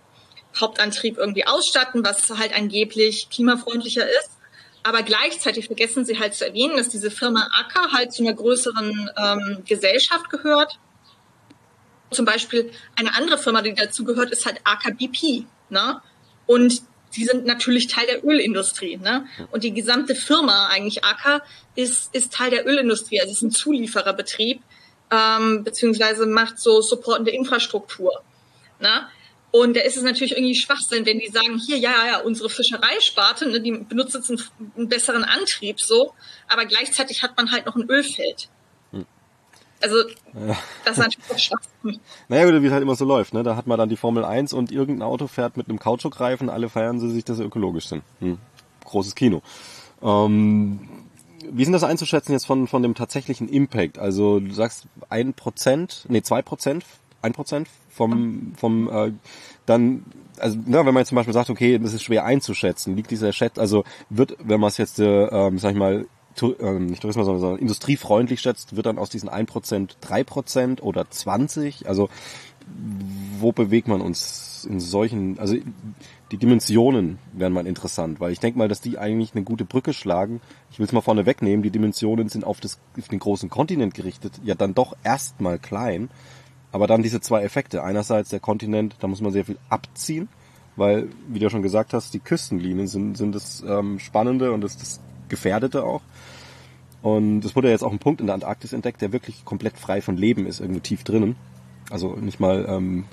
[0.60, 4.30] Hauptantrieb irgendwie ausstatten, was halt angeblich klimafreundlicher ist.
[4.82, 9.10] Aber gleichzeitig vergessen sie halt zu erwähnen, dass diese Firma Acker halt zu einer größeren
[9.16, 10.78] ähm, Gesellschaft gehört.
[12.10, 15.46] Zum Beispiel eine andere Firma, die dazu gehört, ist halt Acker BP.
[15.70, 16.02] Ne?
[16.46, 16.82] Und
[17.14, 18.96] die sind natürlich Teil der Ölindustrie.
[18.96, 19.26] Ne?
[19.50, 21.42] Und die gesamte Firma, eigentlich Acker,
[21.74, 23.20] ist, ist Teil der Ölindustrie.
[23.20, 24.62] Also es ist ein Zuliefererbetrieb,
[25.10, 28.22] ähm, beziehungsweise macht so supportende Infrastruktur.
[28.80, 29.06] Ne?
[29.52, 33.48] Und da ist es natürlich irgendwie Schwachsinn, wenn die sagen, hier, ja, ja, unsere Fischereisparte,
[33.50, 34.40] ne, die benutzt jetzt einen,
[34.76, 36.14] einen, besseren Antrieb so,
[36.48, 38.48] aber gleichzeitig hat man halt noch ein Ölfeld.
[39.82, 40.56] Also, ja.
[40.84, 42.00] das ist natürlich auch Schwachsinn.
[42.28, 43.42] Naja, wie es halt immer so läuft, ne?
[43.42, 46.68] Da hat man dann die Formel 1 und irgendein Auto fährt mit einem Kautschukreifen, alle
[46.68, 48.02] feiern sie sich, dass sie ökologisch sind.
[48.20, 48.38] Hm.
[48.84, 49.42] Großes Kino.
[50.00, 50.88] Ähm,
[51.50, 53.98] wie sind das einzuschätzen jetzt von, von dem tatsächlichen Impact?
[53.98, 56.84] Also du sagst ein Prozent, nee, zwei Prozent,
[57.22, 59.12] ein Prozent vom, vom äh,
[59.66, 60.04] dann,
[60.38, 63.30] also ne, wenn man jetzt zum Beispiel sagt, okay, das ist schwer einzuschätzen, liegt dieser
[63.30, 67.02] Chat, also wird, wenn man es jetzt, äh, ähm, sag ich mal, tu, äh, nicht
[67.02, 71.88] Tourismus, sondern industriefreundlich schätzt, wird dann aus diesen 1% 3% oder 20?
[71.88, 72.08] Also
[73.38, 75.56] wo bewegt man uns in solchen, also
[76.30, 79.92] die Dimensionen wären mal interessant, weil ich denke mal, dass die eigentlich eine gute Brücke
[79.92, 80.40] schlagen.
[80.70, 83.94] Ich will es mal vorne wegnehmen, die Dimensionen sind auf, das, auf den großen Kontinent
[83.94, 86.08] gerichtet, ja dann doch erstmal klein
[86.72, 87.84] aber dann diese zwei Effekte.
[87.84, 90.28] Einerseits der Kontinent, da muss man sehr viel abziehen,
[90.74, 94.78] weil, wie du schon gesagt hast, die Küstenlinien sind, sind das ähm, Spannende und das,
[94.78, 96.00] das Gefährdete auch.
[97.02, 100.00] Und es wurde jetzt auch ein Punkt in der Antarktis entdeckt, der wirklich komplett frei
[100.00, 101.36] von Leben ist, irgendwo tief drinnen.
[101.90, 103.04] Also nicht mal ähm,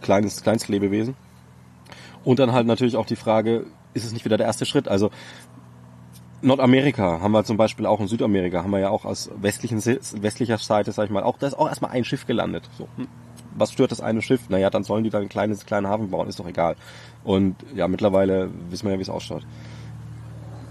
[0.00, 1.16] kleines, kleines Lebewesen.
[2.24, 4.86] Und dann halt natürlich auch die Frage, ist es nicht wieder der erste Schritt?
[4.86, 5.10] Also
[6.40, 10.58] Nordamerika haben wir zum Beispiel auch in Südamerika haben wir ja auch aus westlichen, westlicher
[10.58, 12.64] Seite, sag ich mal, auch da ist auch erstmal ein Schiff gelandet.
[12.78, 13.08] So, hm,
[13.56, 14.48] was stört das eine Schiff?
[14.48, 16.76] Naja, dann sollen die da ein kleines, kleinen Hafen bauen, ist doch egal.
[17.24, 19.42] Und ja, mittlerweile wissen wir ja, wie es ausschaut.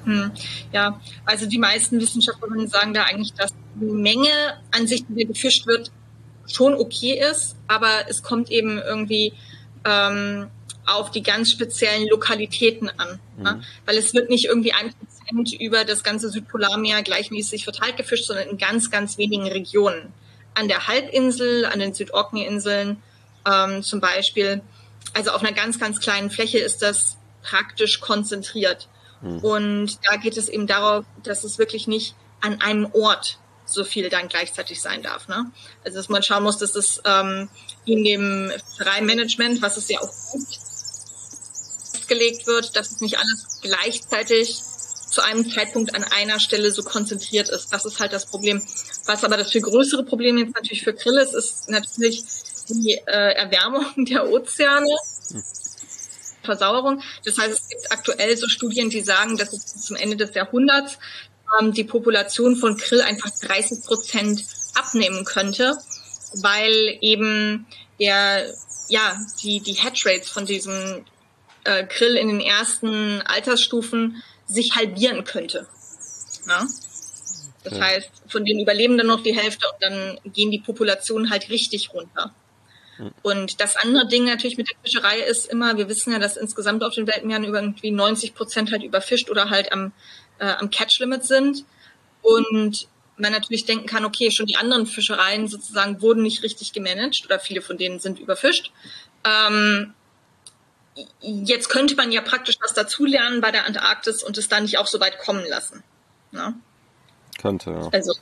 [0.05, 0.31] Hm,
[0.71, 4.29] ja, also die meisten Wissenschaftlerinnen sagen da eigentlich, dass die Menge
[4.71, 5.91] an sich, die gefischt wird,
[6.49, 9.33] schon okay ist, aber es kommt eben irgendwie
[9.83, 10.47] ähm,
[10.85, 13.19] auf die ganz speziellen Lokalitäten an.
[13.37, 13.45] Mhm.
[13.45, 13.59] Ja?
[13.85, 14.93] Weil es wird nicht irgendwie ein
[15.27, 20.13] Prozent über das ganze Südpolarmeer gleichmäßig verteilt gefischt, sondern in ganz, ganz wenigen Regionen.
[20.53, 23.01] An der Halbinsel, an den Südorkney-Inseln
[23.45, 24.61] ähm, zum Beispiel.
[25.13, 28.87] Also auf einer ganz, ganz kleinen Fläche ist das praktisch konzentriert.
[29.21, 29.39] Mhm.
[29.39, 34.09] Und da geht es eben darauf, dass es wirklich nicht an einem Ort so viel
[34.09, 35.27] dann gleichzeitig sein darf.
[35.27, 35.51] Ne?
[35.83, 37.49] Also dass man schauen muss, dass es ähm,
[37.85, 40.59] in dem Fischereimanagement, was es ja auch gibt,
[42.07, 44.61] festgelegt wird, dass es nicht alles gleichzeitig
[45.09, 47.69] zu einem Zeitpunkt an einer Stelle so konzentriert ist.
[47.73, 48.61] Das ist halt das Problem.
[49.05, 52.23] Was aber das viel größere Problem jetzt natürlich für Krill ist, ist natürlich
[52.69, 54.95] die äh, Erwärmung der Ozeane.
[56.43, 57.01] Versauerung.
[57.25, 60.97] Das heißt, es gibt aktuell so Studien, die sagen, dass es zum Ende des Jahrhunderts
[61.59, 64.43] ähm, die Population von Krill einfach 30 Prozent
[64.73, 65.77] abnehmen könnte,
[66.41, 67.67] weil eben
[67.99, 68.53] der,
[68.87, 71.05] ja, die, die Hatch-Rates von diesem
[71.63, 75.67] äh, Krill in den ersten Altersstufen sich halbieren könnte.
[76.47, 76.65] Ja?
[77.63, 77.83] Das ja.
[77.83, 82.33] heißt, von den Überlebenden noch die Hälfte und dann gehen die Populationen halt richtig runter.
[83.21, 86.83] Und das andere Ding natürlich mit der Fischerei ist immer, wir wissen ja, dass insgesamt
[86.83, 89.91] auf den Weltmeeren irgendwie 90 Prozent halt überfischt oder halt am,
[90.39, 91.65] äh, am Catch-Limit sind.
[92.21, 97.23] Und man natürlich denken kann, okay, schon die anderen Fischereien sozusagen wurden nicht richtig gemanagt
[97.25, 98.71] oder viele von denen sind überfischt.
[99.23, 99.93] Ähm,
[101.21, 104.87] jetzt könnte man ja praktisch was dazulernen bei der Antarktis und es dann nicht auch
[104.87, 105.83] so weit kommen lassen.
[106.31, 106.53] Ne?
[107.39, 107.89] Könnte, ja.
[107.91, 108.13] Also.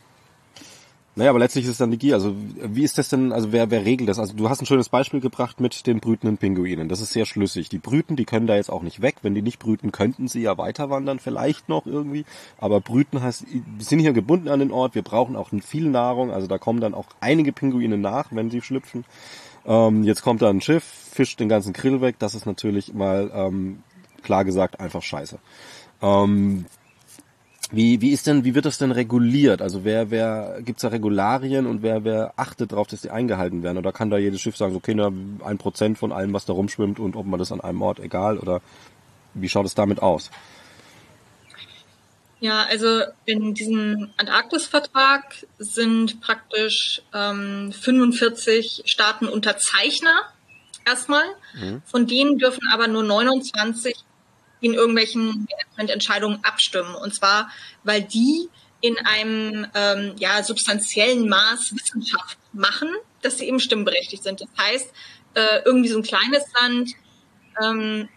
[1.17, 2.15] Naja, aber letztlich ist es dann die Gier.
[2.15, 4.19] Also wie ist das denn, also wer, wer regelt das?
[4.19, 6.89] Also du hast ein schönes Beispiel gebracht mit den brütenden Pinguinen.
[6.89, 7.69] Das ist sehr schlüssig.
[7.69, 9.17] Die brüten, die können da jetzt auch nicht weg.
[9.21, 12.25] Wenn die nicht brüten, könnten sie ja weiter wandern, vielleicht noch irgendwie.
[12.57, 14.93] Aber brüten heißt, die sind hier gebunden an den Ort.
[14.93, 16.31] Wir brauchen auch viel Nahrung.
[16.31, 19.05] Also da kommen dann auch einige Pinguine nach, wenn sie schlüpfen.
[19.65, 22.15] Ähm, jetzt kommt da ein Schiff, fischt den ganzen Grill weg.
[22.19, 23.83] Das ist natürlich mal ähm,
[24.21, 25.39] klar gesagt einfach scheiße.
[26.01, 26.65] Ähm,
[27.71, 29.61] wie, wie ist denn, wie wird das denn reguliert?
[29.61, 33.77] Also wer, wer, gibt's da Regularien und wer, wer achtet darauf, dass die eingehalten werden?
[33.77, 35.11] Oder kann da jedes Schiff sagen, okay, na,
[35.43, 38.37] ein Prozent von allem, was da rumschwimmt und ob man das an einem Ort egal
[38.37, 38.61] oder
[39.33, 40.29] wie schaut es damit aus?
[42.39, 50.15] Ja, also in diesem Antarktis-Vertrag sind praktisch ähm, 45 Staaten Unterzeichner
[50.85, 51.25] erstmal.
[51.53, 51.81] Mhm.
[51.85, 53.95] Von denen dürfen aber nur 29
[54.61, 56.95] in irgendwelchen Managemententscheidungen abstimmen.
[56.95, 57.49] Und zwar,
[57.83, 58.49] weil die
[58.81, 62.89] in einem ähm, ja, substanziellen Maß Wissenschaft machen,
[63.21, 64.41] dass sie eben stimmberechtigt sind.
[64.41, 64.93] Das heißt,
[65.33, 66.91] äh, irgendwie so ein kleines Land
[67.61, 68.09] ähm,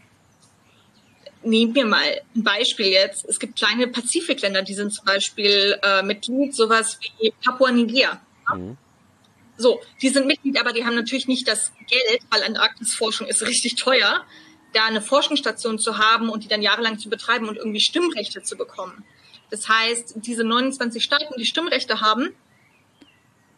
[1.42, 3.24] nehmen wir mal ein Beispiel jetzt.
[3.24, 8.20] Es gibt kleine Pazifikländer, die sind zum Beispiel äh, Mitglied, sowas wie Papua-Neuguinea.
[8.54, 8.76] Mhm.
[9.56, 13.76] So, die sind Mitglied, aber die haben natürlich nicht das Geld, weil Antarktisforschung ist richtig
[13.76, 14.24] teuer,
[14.72, 18.56] da eine Forschungsstation zu haben und die dann jahrelang zu betreiben und irgendwie Stimmrechte zu
[18.56, 19.04] bekommen.
[19.50, 22.34] Das heißt, diese 29 Staaten, die Stimmrechte haben,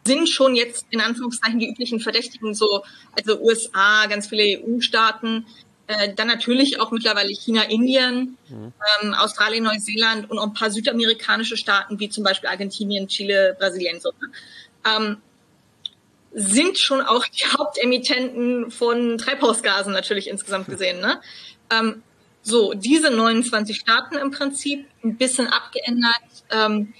[0.05, 5.45] sind schon jetzt in Anführungszeichen die üblichen Verdächtigen, so also USA, ganz viele EU-Staaten,
[5.91, 8.73] äh, dann natürlich auch mittlerweile China, Indien, mhm.
[9.01, 13.99] ähm, Australien, Neuseeland und auch ein paar südamerikanische Staaten wie zum Beispiel Argentinien, Chile, Brasilien.
[13.99, 14.27] So, ne?
[14.85, 15.17] ähm,
[16.33, 20.99] sind schon auch die Hauptemittenten von Treibhausgasen natürlich insgesamt gesehen.
[21.01, 21.21] Ne?
[21.69, 22.03] Ähm,
[22.43, 26.93] so, diese 29 Staaten im Prinzip, ein bisschen abgeändert, ähm,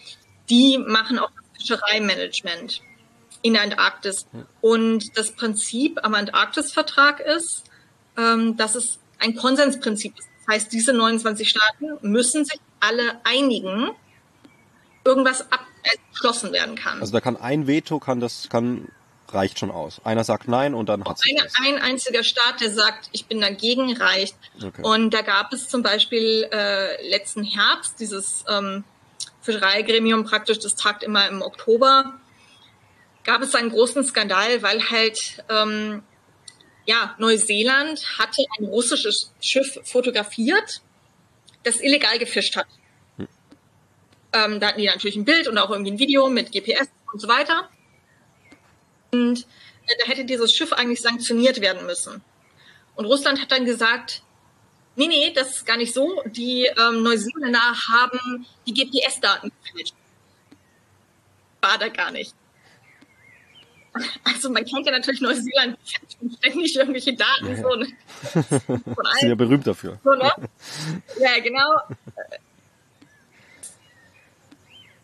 [0.49, 2.81] die machen auch das Fischereimanagement
[3.41, 4.27] in der Antarktis.
[4.59, 7.63] Und das Prinzip am Antarktisvertrag ist,
[8.21, 10.27] ähm, dass es ein Konsensprinzip ist.
[10.45, 13.91] Das heißt, diese 29 Staaten müssen sich alle einigen,
[15.03, 16.99] irgendwas abgeschlossen werden kann.
[16.99, 18.87] Also da kann ein Veto, kann das, kann
[19.33, 20.01] reicht schon aus.
[20.03, 21.53] Einer sagt nein und dann hat es.
[21.63, 24.35] Ein einziger Staat, der sagt, ich bin dagegen, reicht.
[24.61, 24.81] Okay.
[24.83, 28.83] Und da gab es zum Beispiel äh, letzten Herbst dieses ähm,
[29.41, 32.13] Fischereigremium praktisch, das tagt immer im Oktober,
[33.23, 36.03] gab es einen großen Skandal, weil halt ähm,
[36.85, 40.81] ja, Neuseeland hatte ein russisches Schiff fotografiert,
[41.63, 42.67] das illegal gefischt hat.
[43.17, 43.27] Hm.
[44.33, 47.19] Ähm, da hatten die natürlich ein Bild und auch irgendwie ein Video mit GPS und
[47.19, 47.69] so weiter.
[49.11, 52.21] Und äh, da hätte dieses Schiff eigentlich sanktioniert werden müssen.
[52.95, 54.23] Und Russland hat dann gesagt,
[54.95, 56.21] nee, nee, das ist gar nicht so.
[56.25, 59.95] Die ähm, Neuseeländer haben die GPS-Daten gefälscht.
[61.61, 62.33] War da gar nicht.
[64.23, 65.77] Also man kennt ja natürlich Neuseeland
[66.39, 67.49] ständig irgendwelche Daten.
[67.49, 67.61] Ja.
[67.61, 67.87] So, ne?
[68.65, 69.19] Von allen.
[69.19, 69.99] Sind ja berühmt dafür.
[70.03, 70.31] So, ne?
[71.19, 71.81] Ja, genau.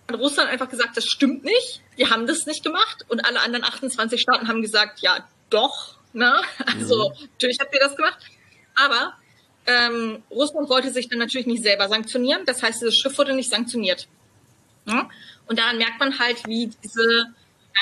[0.08, 1.82] Hat Russland einfach gesagt, das stimmt nicht.
[1.98, 3.06] Die haben das nicht gemacht.
[3.10, 5.96] Und alle anderen 28 Staaten haben gesagt, ja, doch.
[6.14, 6.34] Ne?
[6.66, 7.28] Also mhm.
[7.34, 8.20] natürlich habt ihr das gemacht.
[8.76, 9.14] Aber
[9.66, 12.46] ähm, Russland wollte sich dann natürlich nicht selber sanktionieren.
[12.46, 14.08] Das heißt, dieses Schiff wurde nicht sanktioniert.
[14.86, 15.10] Ja?
[15.48, 17.34] Und daran merkt man halt, wie diese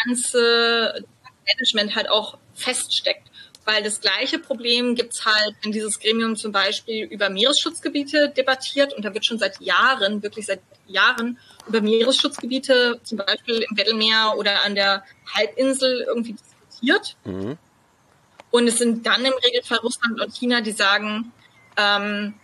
[0.03, 1.05] ganze
[1.47, 3.29] Management halt auch feststeckt.
[3.65, 9.03] Weil das gleiche Problem gibt's halt, wenn dieses Gremium zum Beispiel über Meeresschutzgebiete debattiert und
[9.03, 14.63] da wird schon seit Jahren, wirklich seit Jahren über Meeresschutzgebiete, zum Beispiel im Weddellmeer oder
[14.63, 15.03] an der
[15.33, 17.17] Halbinsel irgendwie diskutiert.
[17.23, 17.57] Mhm.
[18.51, 21.31] Und es sind dann im Regelfall Russland und China, die sagen,
[21.75, 22.35] ähm,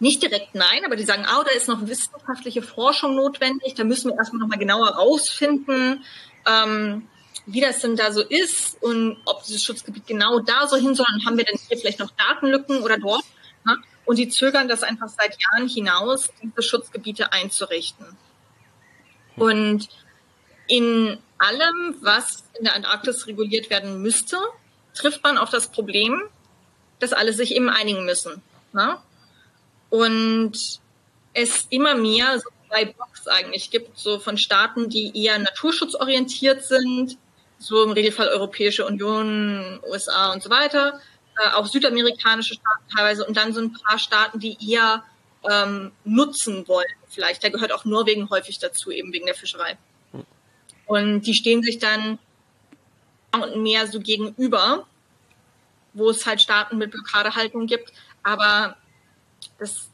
[0.00, 4.10] nicht direkt nein, aber die sagen, oh, da ist noch wissenschaftliche Forschung notwendig, da müssen
[4.10, 6.04] wir erstmal nochmal genauer rausfinden,
[6.46, 7.08] ähm,
[7.46, 11.06] wie das denn da so ist und ob dieses Schutzgebiet genau da so hin soll.
[11.14, 13.24] Und haben wir denn hier vielleicht noch Datenlücken oder dort?
[13.64, 13.76] Ne?
[14.04, 18.16] Und die zögern das einfach seit Jahren hinaus, diese Schutzgebiete einzurichten.
[19.36, 19.88] Und
[20.68, 24.38] in allem, was in der Antarktis reguliert werden müsste,
[24.94, 26.22] trifft man auf das Problem,
[27.00, 28.42] dass alle sich eben einigen müssen.
[28.72, 28.98] Ne?
[29.90, 30.80] Und
[31.34, 37.16] es immer mehr so zwei Blocks eigentlich gibt, so von Staaten, die eher naturschutzorientiert sind,
[37.58, 41.00] so im Regelfall Europäische Union, USA und so weiter,
[41.38, 45.04] äh, auch südamerikanische Staaten teilweise und dann so ein paar Staaten, die eher
[45.48, 47.44] ähm, nutzen wollen vielleicht.
[47.44, 49.78] Da gehört auch Norwegen häufig dazu, eben wegen der Fischerei.
[50.86, 52.18] Und die stehen sich dann
[53.32, 54.86] und mehr so gegenüber,
[55.92, 57.92] wo es halt Staaten mit Blockadehaltung gibt.
[58.22, 58.76] Aber
[59.58, 59.90] das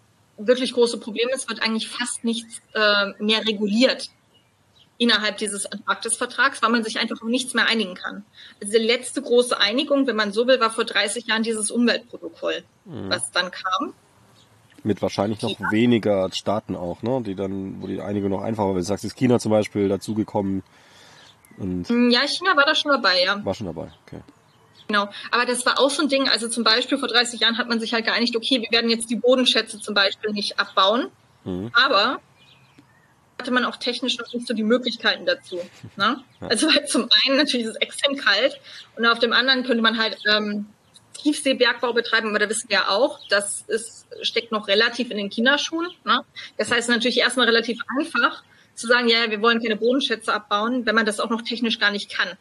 [0.46, 4.10] wirklich große Problem ist, wird eigentlich fast nichts äh, mehr reguliert
[4.98, 8.22] innerhalb dieses Antarktisvertrags, weil man sich einfach auf nichts mehr einigen kann.
[8.60, 12.64] Also die letzte große Einigung, wenn man so will, war vor 30 Jahren dieses Umweltprotokoll,
[12.84, 13.08] mhm.
[13.08, 13.94] was dann kam.
[14.82, 15.70] Mit wahrscheinlich noch China.
[15.72, 17.22] weniger Staaten auch, ne?
[17.24, 18.74] Die dann, wo die Einigung noch einfacher war.
[18.74, 20.62] Du sagst, ist China zum Beispiel dazugekommen.
[21.56, 23.42] Und ja, China war da schon dabei, ja.
[23.44, 24.20] War schon dabei, okay.
[24.90, 27.68] Genau, aber das war auch so ein Ding, also zum Beispiel vor 30 Jahren hat
[27.68, 31.12] man sich halt geeinigt, okay, wir werden jetzt die Bodenschätze zum Beispiel nicht abbauen,
[31.44, 31.70] mhm.
[31.72, 32.20] aber
[33.38, 35.60] hatte man auch technisch noch nicht so die Möglichkeiten dazu.
[35.96, 36.24] Ne?
[36.40, 36.48] Ja.
[36.48, 38.58] Also halt zum einen natürlich ist es extrem kalt
[38.96, 40.66] und auf dem anderen könnte man halt ähm,
[41.22, 45.30] Tiefseebergbau betreiben, aber da wissen wir ja auch, das ist, steckt noch relativ in den
[45.30, 45.86] Kinderschuhen.
[46.04, 46.24] Ne?
[46.56, 48.42] Das heißt natürlich erstmal relativ einfach
[48.74, 51.92] zu sagen, ja, wir wollen keine Bodenschätze abbauen, wenn man das auch noch technisch gar
[51.92, 52.36] nicht kann.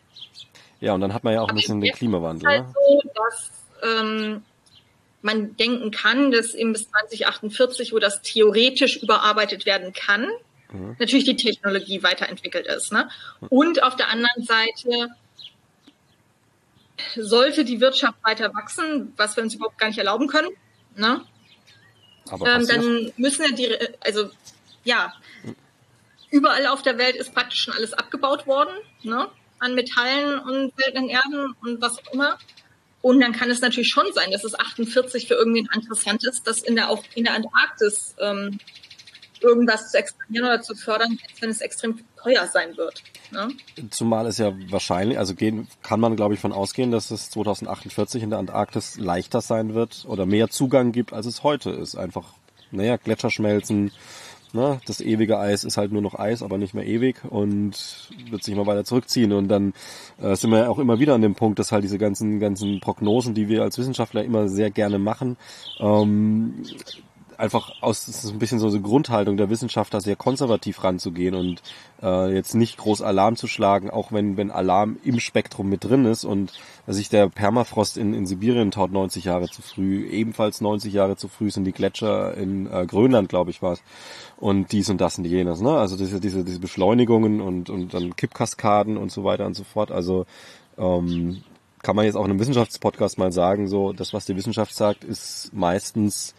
[0.80, 2.49] Ja, und dann hat man ja auch ein bisschen den Klimawandel.
[2.49, 2.73] Halt ne?
[2.73, 3.51] so, dass
[3.84, 4.43] ähm,
[5.21, 10.27] man denken kann, dass eben bis 2048, wo das theoretisch überarbeitet werden kann,
[10.71, 10.95] mhm.
[10.99, 12.91] natürlich die Technologie weiterentwickelt ist.
[12.91, 13.09] Ne?
[13.49, 15.09] Und auf der anderen Seite
[17.15, 20.49] sollte die Wirtschaft weiter wachsen, was wir uns überhaupt gar nicht erlauben können,
[20.95, 21.21] ne?
[22.32, 23.69] Ähm, dann müssen ja die,
[24.01, 24.30] also
[24.84, 25.13] ja,
[26.30, 29.27] überall auf der Welt ist praktisch schon alles abgebaut worden, ne?
[29.60, 32.38] An Metallen und seltenen Erden und was auch immer.
[33.01, 36.62] Und dann kann es natürlich schon sein, dass es 48 für irgendwen interessant ist, dass
[36.62, 38.60] in der, auch in der Antarktis ähm,
[39.41, 43.01] irgendwas zu expandieren oder zu fördern, wenn es extrem teuer sein wird.
[43.32, 43.49] Ne?
[43.89, 48.24] Zumal es ja wahrscheinlich, also gehen, kann man glaube ich von ausgehen, dass es 2048
[48.24, 51.95] in der Antarktis leichter sein wird oder mehr Zugang gibt, als es heute ist.
[51.95, 52.26] Einfach,
[52.72, 53.91] naja, Gletscher schmelzen,
[54.54, 54.80] Ne?
[54.86, 58.56] Das ewige Eis ist halt nur noch Eis, aber nicht mehr ewig und wird sich
[58.56, 59.32] mal weiter zurückziehen.
[59.32, 59.74] Und dann
[60.22, 62.80] äh, sind wir ja auch immer wieder an dem Punkt, dass halt diese ganzen, ganzen
[62.80, 65.38] Prognosen, die wir als Wissenschaftler immer sehr gerne machen,
[65.80, 66.64] ähm,
[67.40, 71.62] einfach aus, das ist ein bisschen so eine Grundhaltung der Wissenschaftler, sehr konservativ ranzugehen und
[72.04, 76.06] äh, jetzt nicht groß Alarm zu schlagen, auch wenn, wenn Alarm im Spektrum mit drin
[76.06, 76.52] ist und
[76.86, 81.30] sich der Permafrost in, in Sibirien taut 90 Jahre zu früh, ebenfalls 90 Jahre zu
[81.30, 83.82] früh sind die Gletscher in äh, Grönland, glaube ich, war es.
[84.38, 85.72] Und dies und das und jenes, ne?
[85.72, 89.92] Also diese, diese, diese Beschleunigungen und, und dann Kippkaskaden und so weiter und so fort.
[89.92, 90.26] Also
[90.78, 91.42] ähm,
[91.82, 95.06] kann man jetzt auch in einem Wissenschaftspodcast mal sagen, so das, was die Wissenschaft sagt,
[95.06, 96.36] ist meistens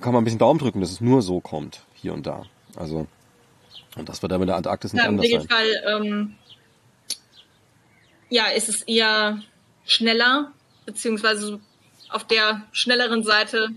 [0.00, 2.44] kann man ein bisschen Daumen drücken, dass es nur so kommt, hier und da.
[2.76, 3.06] Also,
[3.96, 5.48] und das wird dann mit der Antarktis nicht ja, anders sein.
[5.48, 6.34] Fall, ähm,
[8.28, 9.40] ja, ist es eher
[9.86, 10.52] schneller,
[10.84, 11.60] beziehungsweise
[12.10, 13.70] auf der schnelleren Seite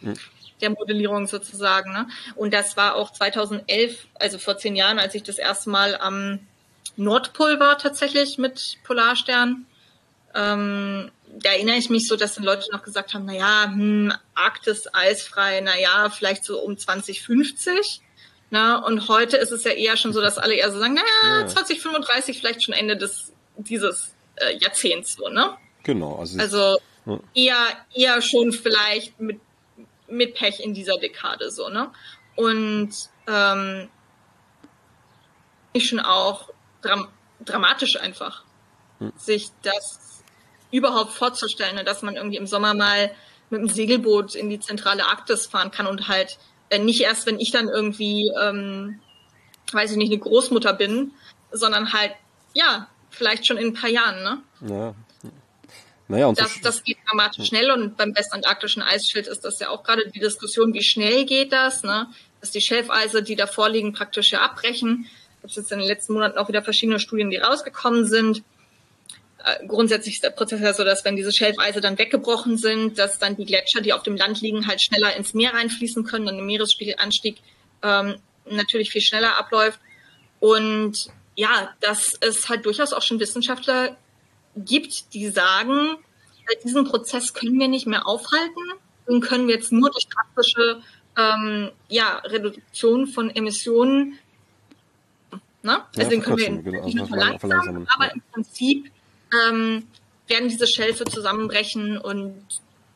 [0.00, 0.14] hm.
[0.60, 1.92] der Modellierung sozusagen.
[1.92, 2.08] Ne?
[2.36, 6.40] Und das war auch 2011, also vor zehn Jahren, als ich das erste Mal am
[6.96, 9.66] Nordpol war tatsächlich mit Polarstern.
[10.38, 11.10] Ähm,
[11.40, 14.86] da erinnere ich mich so, dass dann Leute noch gesagt haben, na ja, hm, Arktis
[14.92, 18.02] eisfrei, na ja, vielleicht so um 2050.
[18.50, 21.40] Na, und heute ist es ja eher schon so, dass alle eher so sagen, naja,
[21.40, 21.46] ja.
[21.46, 25.56] 2035 vielleicht schon Ende des dieses äh, Jahrzehnts so, ne?
[25.82, 27.20] Genau, also, also ja.
[27.34, 27.56] eher
[27.94, 29.40] eher schon vielleicht mit
[30.06, 31.90] mit Pech in dieser Dekade so, ne?
[32.36, 32.94] Und
[33.26, 33.90] ähm,
[35.74, 36.48] ich schon auch
[36.80, 37.08] dram
[37.40, 38.44] dramatisch einfach,
[38.98, 39.12] hm.
[39.16, 40.07] sich das
[40.70, 43.10] überhaupt vorzustellen, ne, dass man irgendwie im Sommer mal
[43.50, 46.38] mit dem Segelboot in die zentrale Arktis fahren kann und halt
[46.70, 49.00] äh, nicht erst, wenn ich dann irgendwie, ähm,
[49.72, 51.12] weiß ich nicht, eine Großmutter bin,
[51.50, 52.12] sondern halt,
[52.54, 54.42] ja, vielleicht schon in ein paar Jahren, ne?
[54.68, 54.94] Ja.
[56.10, 59.82] Naja, und das, das geht dramatisch schnell und beim westantarktischen Eisschild ist das ja auch
[59.82, 62.08] gerade die Diskussion, wie schnell geht das, ne?
[62.40, 65.06] Dass die Schelfeise, die davor liegen, praktisch ja abbrechen.
[65.42, 68.42] Es jetzt in den letzten Monaten auch wieder verschiedene Studien, die rausgekommen sind.
[69.48, 73.18] Äh, grundsätzlich ist der Prozess ja so, dass wenn diese Schelfeise dann weggebrochen sind, dass
[73.18, 76.36] dann die Gletscher, die auf dem Land liegen, halt schneller ins Meer reinfließen können, dann
[76.36, 77.38] der Meeresspiegelanstieg
[77.82, 78.16] ähm,
[78.50, 79.80] natürlich viel schneller abläuft.
[80.40, 83.96] Und ja, dass es halt durchaus auch schon Wissenschaftler
[84.56, 85.96] gibt, die sagen,
[86.64, 88.72] diesen Prozess können wir nicht mehr aufhalten
[89.06, 90.80] und können wir jetzt nur durch drastische
[91.16, 94.18] ähm, ja, Reduktion von Emissionen
[95.62, 95.82] Ne?
[95.88, 98.90] Also ja, den können wir genau, nicht verlangsamen, aber im Prinzip
[99.32, 99.86] ähm,
[100.26, 102.42] werden diese Schelfe zusammenbrechen und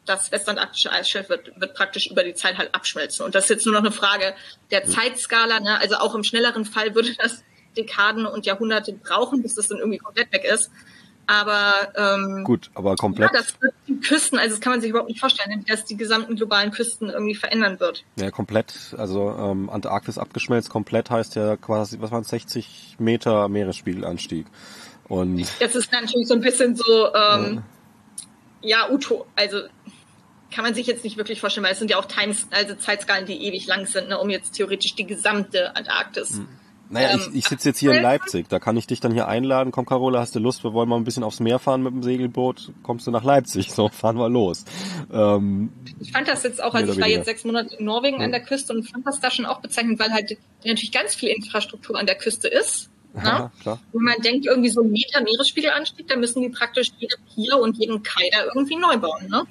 [0.04, 3.24] das westantarktische Eisschelf wird, wird praktisch über die Zeit halt abschmelzen.
[3.24, 4.34] Und das ist jetzt nur noch eine Frage
[4.70, 5.60] der Zeitskala.
[5.60, 5.78] Ne?
[5.78, 7.44] Also auch im schnelleren Fall würde das
[7.76, 10.70] Dekaden und Jahrhunderte brauchen, bis das dann irgendwie komplett weg ist.
[11.26, 13.30] Aber ähm, gut, aber komplett.
[13.32, 15.96] Ja, das wird die Küsten, also das kann man sich überhaupt nicht vorstellen, dass die
[15.96, 18.04] gesamten globalen Küsten irgendwie verändern wird.
[18.16, 18.94] Ja, komplett.
[18.98, 24.46] Also ähm, Antarktis abgeschmelzt, komplett heißt ja quasi, was waren 60 Meter Meeresspiegelanstieg.
[25.08, 27.62] Und das ist natürlich so ein bisschen so, ähm,
[28.62, 29.58] ja, ja Uto, also
[30.52, 33.26] kann man sich jetzt nicht wirklich vorstellen, weil es sind ja auch Times, also Zeitskalen,
[33.26, 36.36] die ewig lang sind, ne, um jetzt theoretisch die gesamte Antarktis.
[36.36, 36.48] Hm.
[36.92, 39.26] Naja, ähm, ich, ich sitze jetzt hier in Leipzig, da kann ich dich dann hier
[39.26, 39.72] einladen.
[39.72, 40.62] Komm, Carola, hast du Lust?
[40.62, 42.70] Wir wollen mal ein bisschen aufs Meer fahren mit dem Segelboot.
[42.82, 43.72] Kommst du nach Leipzig?
[43.72, 44.66] So, fahren wir los.
[45.10, 48.26] Ähm, ich fand das jetzt auch, also ich war jetzt sechs Monate in Norwegen ja.
[48.26, 51.30] an der Küste und fand das da schon auch bezeichnend, weil halt natürlich ganz viel
[51.30, 52.90] Infrastruktur an der Küste ist?
[53.14, 53.78] Ja, klar.
[53.92, 57.76] Wenn man denkt, irgendwie so ein Meter Meeresspiegelanstieg, da müssen die praktisch jede Pier und
[57.76, 59.28] jeden Kai da irgendwie neu bauen.
[59.28, 59.44] Ne?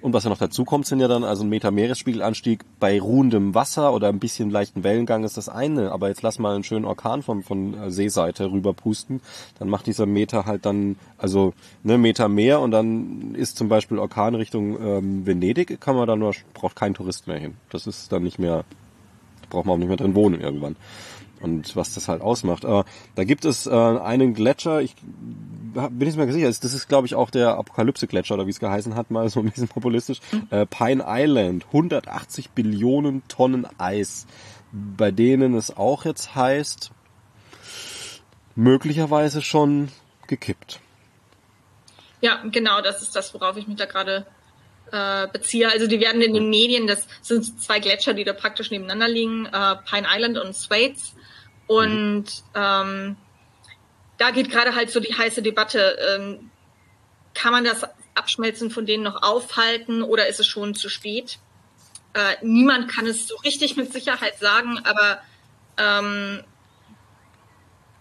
[0.00, 3.54] Und was ja noch dazu kommt, sind ja dann also ein Meter Meeresspiegelanstieg bei ruhendem
[3.54, 5.92] Wasser oder ein bisschen leichten Wellengang ist das eine.
[5.92, 9.20] Aber jetzt lass mal einen schönen Orkan von, von äh, Seeseite rüber pusten.
[9.58, 13.98] Dann macht dieser Meter halt dann, also ne, Meter mehr und dann ist zum Beispiel
[13.98, 17.54] Orkan Richtung ähm, Venedig, kann man dann nur, braucht kein Tourist mehr hin.
[17.70, 18.64] Das ist dann nicht mehr,
[19.48, 20.76] braucht man auch nicht mehr drin wohnen irgendwann
[21.40, 22.64] und was das halt ausmacht.
[22.64, 22.84] Aber
[23.14, 24.94] da gibt es äh, einen Gletscher, ich
[25.90, 28.94] bin ich mir sicher, das ist glaube ich auch der Apokalypse-Gletscher oder wie es geheißen
[28.94, 30.20] hat, mal so ein bisschen populistisch.
[30.32, 30.48] Mhm.
[30.50, 34.26] Äh, Pine Island, 180 Billionen Tonnen Eis,
[34.72, 36.90] bei denen es auch jetzt heißt,
[38.54, 39.88] möglicherweise schon
[40.26, 40.80] gekippt.
[42.20, 44.26] Ja, genau, das ist das, worauf ich mich da gerade
[44.92, 45.70] äh, beziehe.
[45.70, 49.46] Also die werden in den Medien, das sind zwei Gletscher, die da praktisch nebeneinander liegen,
[49.46, 51.14] äh, Pine Island und Thwaites.
[51.68, 53.16] Und ähm,
[54.16, 56.50] da geht gerade halt so die heiße Debatte, ähm,
[57.34, 61.38] kann man das Abschmelzen von denen noch aufhalten oder ist es schon zu spät?
[62.14, 65.22] Äh, niemand kann es so richtig mit Sicherheit sagen, aber
[65.76, 66.42] ähm,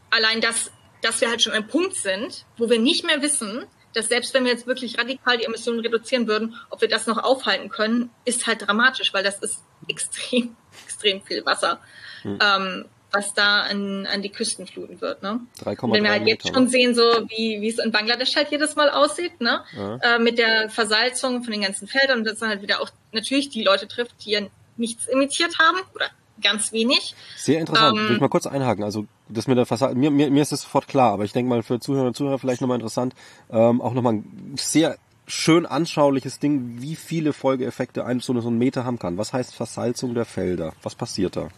[0.10, 4.08] allein das, dass wir halt schon ein Punkt sind, wo wir nicht mehr wissen, dass
[4.10, 7.70] selbst wenn wir jetzt wirklich radikal die Emissionen reduzieren würden, ob wir das noch aufhalten
[7.70, 10.56] können, ist halt dramatisch, weil das ist extrem,
[10.86, 11.80] extrem viel Wasser.
[12.24, 12.40] Hm.
[12.42, 15.24] Ähm, was da an, an die Küsten fluten wird.
[15.24, 15.40] Ne?
[15.64, 16.70] 3,3 Wenn wir halt jetzt schon ne?
[16.70, 19.64] sehen, so wie, wie es in Bangladesch halt jedes Mal aussieht, ne?
[19.76, 19.98] Ja.
[19.98, 23.50] Äh, mit der Versalzung von den ganzen Feldern und das dann halt wieder auch natürlich
[23.50, 24.42] die Leute trifft, die ja
[24.76, 26.08] nichts imitiert haben oder
[26.42, 27.16] ganz wenig.
[27.36, 27.98] Sehr interessant.
[27.98, 28.84] Ähm, Will ich mal kurz einhaken.
[28.84, 31.50] Also das mit der Versalzung, mir, mir, mir ist das sofort klar, aber ich denke
[31.50, 33.16] mal für Zuhörer und Zuhörer vielleicht nochmal interessant,
[33.52, 34.98] ähm, auch nochmal ein sehr
[35.28, 39.18] schön anschauliches Ding, wie viele Folgeeffekte ein so, so ein Meter haben kann.
[39.18, 40.74] Was heißt Versalzung der Felder?
[40.84, 41.50] Was passiert da?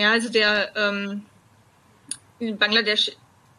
[0.00, 1.26] Ja, also der ähm,
[2.38, 3.12] in Bangladesch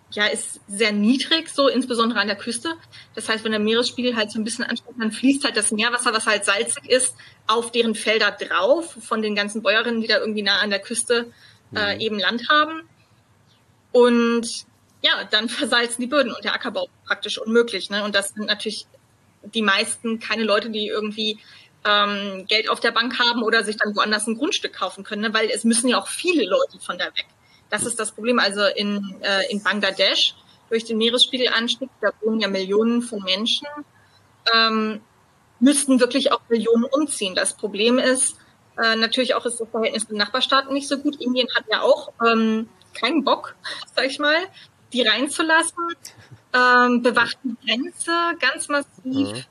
[0.10, 2.74] ja ist sehr niedrig, so insbesondere an der Küste.
[3.14, 6.14] Das heißt, wenn der Meeresspiegel halt so ein bisschen ansteigt, dann fließt halt das Meerwasser,
[6.14, 7.16] was halt salzig ist,
[7.46, 11.32] auf deren Felder drauf, von den ganzen Bäuerinnen, die da irgendwie nah an der Küste
[11.76, 12.02] äh, mhm.
[12.02, 12.89] eben Land haben.
[13.92, 14.66] Und
[15.04, 17.92] ja, dann versalzen die Böden und der Ackerbau praktisch unmöglich.
[17.92, 18.04] Ne?
[18.04, 18.88] Und das sind natürlich
[19.44, 21.38] die meisten keine Leute, die irgendwie
[21.86, 25.34] ähm, Geld auf der Bank haben oder sich dann woanders ein Grundstück kaufen können, ne?
[25.34, 27.26] weil es müssen ja auch viele Leute von da weg.
[27.70, 28.40] Das ist das Problem.
[28.40, 30.36] Also in, äh, in Bangladesch
[30.70, 33.68] durch den Meeresspiegelanstieg, da wohnen ja Millionen von Menschen,
[34.54, 35.02] ähm,
[35.60, 37.36] müssten wirklich auch Millionen umziehen.
[37.36, 38.38] Das Problem ist,
[38.82, 41.22] äh, natürlich auch ist das Verhältnis zu Nachbarstaaten nicht so gut.
[41.22, 43.56] Indien hat ja auch ähm, keinen Bock,
[43.96, 44.38] sag ich mal,
[44.94, 45.96] die reinzulassen.
[46.54, 48.90] Ähm, bewacht die Grenze ganz massiv.
[49.06, 49.44] Mhm.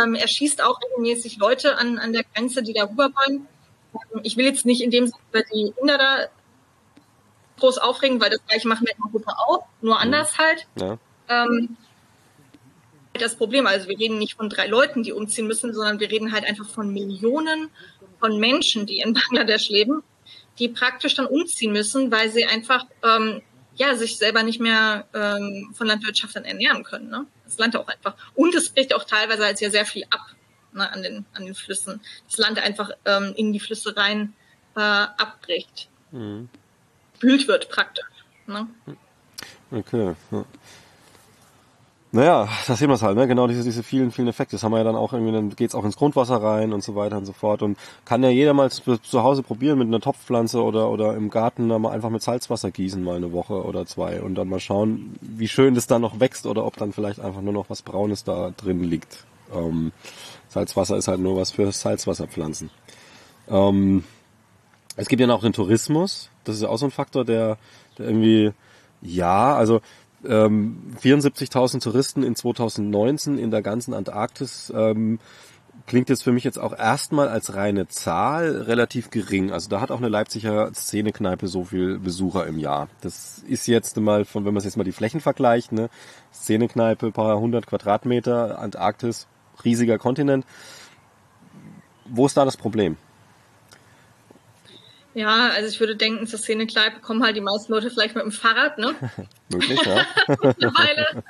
[0.00, 3.46] Ähm, er schießt auch regelmäßig Leute an, an der Grenze, die da rüber wollen.
[3.94, 6.26] Ähm, ich will jetzt nicht in dem Sinne über die Inder da
[7.58, 10.66] groß aufregen, weil das gleiche machen wir in Europa auch, nur anders halt.
[10.78, 10.98] Ja.
[11.28, 11.76] Ähm,
[13.14, 16.32] das Problem, also wir reden nicht von drei Leuten, die umziehen müssen, sondern wir reden
[16.32, 17.70] halt einfach von Millionen
[18.20, 20.02] von Menschen, die in Bangladesch leben,
[20.58, 23.42] die praktisch dann umziehen müssen, weil sie einfach ähm,
[23.76, 27.10] ja, sich selber nicht mehr ähm, von Landwirtschaft dann ernähren können.
[27.10, 27.26] Ne?
[27.46, 28.14] Das Land auch einfach.
[28.34, 30.34] Und es bricht auch teilweise als ja sehr viel ab
[30.76, 32.00] ne, an, den, an den Flüssen.
[32.28, 34.34] Das Land einfach ähm, in die Flüsse rein
[34.76, 35.88] äh, abbricht.
[36.12, 36.48] Mhm.
[37.16, 38.04] Spült wird praktisch.
[38.46, 38.68] Ne?
[39.70, 40.14] Okay.
[40.30, 40.44] Ja.
[42.16, 43.28] Naja, das sehen wir es halt, ne?
[43.28, 44.56] Genau diese, diese vielen, vielen Effekte.
[44.56, 46.94] Das haben wir ja dann auch irgendwie, dann geht's auch ins Grundwasser rein und so
[46.94, 47.60] weiter und so fort.
[47.60, 51.28] Und kann ja jeder mal zu, zu Hause probieren mit einer Topfpflanze oder, oder im
[51.28, 54.60] Garten da mal einfach mit Salzwasser gießen mal eine Woche oder zwei und dann mal
[54.60, 57.82] schauen, wie schön das dann noch wächst oder ob dann vielleicht einfach nur noch was
[57.82, 59.26] Braunes da drin liegt.
[59.54, 59.92] Ähm,
[60.48, 62.70] Salzwasser ist halt nur was für Salzwasserpflanzen.
[63.50, 64.04] Ähm,
[64.96, 66.30] es gibt ja noch den Tourismus.
[66.44, 67.58] Das ist ja auch so ein Faktor, der,
[67.98, 68.52] der irgendwie,
[69.02, 69.82] ja, also
[70.28, 75.18] ähm, 74.000 Touristen in 2019 in der ganzen Antarktis ähm,
[75.86, 79.52] klingt jetzt für mich jetzt auch erstmal als reine Zahl relativ gering.
[79.52, 82.88] Also da hat auch eine Leipziger Szenekneipe so viel Besucher im Jahr.
[83.00, 85.88] Das ist jetzt mal von, wenn man jetzt mal die Flächen vergleicht, ne,
[86.32, 89.26] Szenekneipe, paar hundert Quadratmeter, Antarktis,
[89.64, 90.44] riesiger Kontinent.
[92.08, 92.96] Wo ist da das Problem?
[95.16, 98.32] Ja, also ich würde denken, zur Szene-Kneipe kommen halt die meisten Leute vielleicht mit dem
[98.32, 98.94] Fahrrad, ne?
[99.48, 100.04] Möglich, ja.
[100.28, 101.24] Mittlerweile.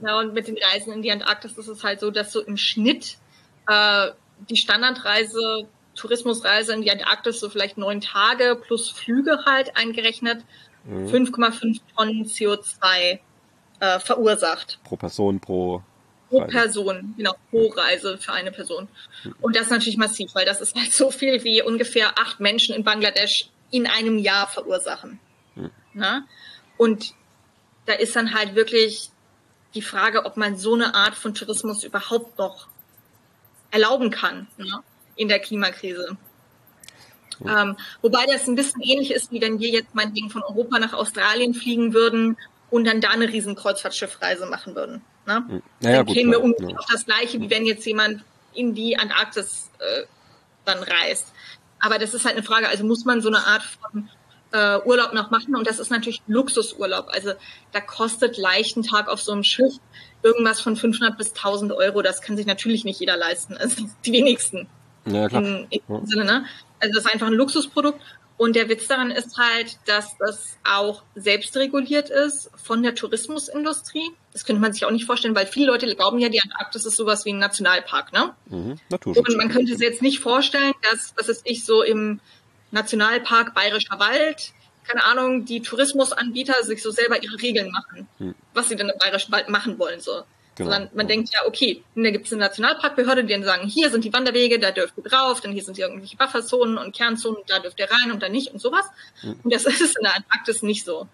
[0.00, 2.56] ja, und mit den Reisen in die Antarktis ist es halt so, dass so im
[2.56, 3.18] Schnitt
[3.66, 4.12] äh,
[4.48, 10.44] die Standardreise, Tourismusreise in die Antarktis so vielleicht neun Tage plus Flüge halt eingerechnet,
[10.84, 11.08] mhm.
[11.08, 13.18] 5,5 Tonnen CO2
[13.80, 14.78] äh, verursacht.
[14.84, 15.82] Pro Person, pro
[16.40, 16.46] pro.
[16.46, 18.88] Person, genau, pro Reise für eine Person.
[19.40, 22.74] Und das ist natürlich massiv, weil das ist halt so viel wie ungefähr acht Menschen
[22.74, 25.18] in Bangladesch in einem Jahr verursachen.
[25.92, 26.24] Ne?
[26.76, 27.14] Und
[27.86, 29.10] da ist dann halt wirklich
[29.74, 32.68] die Frage, ob man so eine Art von Tourismus überhaupt noch
[33.70, 34.82] erlauben kann ne?
[35.16, 36.16] in der Klimakrise.
[37.44, 37.62] Ja.
[37.62, 40.92] Ähm, wobei das ein bisschen ähnlich ist, wie wenn wir jetzt meinetwegen von Europa nach
[40.92, 42.36] Australien fliegen würden
[42.74, 45.00] und dann da eine riesen Kreuzfahrtschiffreise machen würden.
[45.26, 45.44] Ne?
[45.48, 45.62] Hm.
[45.78, 46.76] Naja, dann kämen wir ungefähr ja.
[46.76, 50.06] auf das Gleiche, wie wenn jetzt jemand in die Antarktis äh,
[50.64, 51.32] dann reist.
[51.78, 54.08] Aber das ist halt eine Frage, also muss man so eine Art von
[54.50, 57.06] äh, Urlaub noch machen und das ist natürlich Luxusurlaub.
[57.10, 57.34] Also
[57.70, 59.74] da kostet leicht ein Tag auf so einem Schiff
[60.24, 62.02] irgendwas von 500 bis 1000 Euro.
[62.02, 63.56] Das kann sich natürlich nicht jeder leisten.
[63.60, 64.66] Also die wenigsten.
[65.06, 65.42] Ja, klar.
[65.44, 66.00] In, in ja.
[66.06, 66.44] Sinne, ne?
[66.80, 68.00] Also das ist einfach ein Luxusprodukt.
[68.36, 74.10] Und der Witz daran ist halt, dass das auch selbst reguliert ist von der Tourismusindustrie.
[74.32, 76.96] Das könnte man sich auch nicht vorstellen, weil viele Leute glauben ja, die Antarktis ist
[76.96, 78.34] sowas wie ein Nationalpark, ne?
[78.46, 82.20] Mhm, Und man könnte sich jetzt nicht vorstellen, dass, was ist ich so im
[82.72, 84.52] Nationalpark Bayerischer Wald,
[84.84, 88.34] keine Ahnung, die Tourismusanbieter sich so selber ihre Regeln machen, hm.
[88.52, 90.00] was sie denn im Bayerischen Wald machen wollen.
[90.00, 90.24] So.
[90.56, 90.70] Genau.
[90.70, 94.04] Sondern man denkt ja, okay, da gibt es eine Nationalparkbehörde, die dann sagen, hier sind
[94.04, 97.80] die Wanderwege, da dürft ihr drauf, dann hier sind irgendwelche Bufferzonen und Kernzonen, da dürft
[97.80, 98.84] ihr rein und da nicht und sowas.
[99.22, 99.40] Mhm.
[99.42, 101.08] Und das ist in der Antarktis nicht so.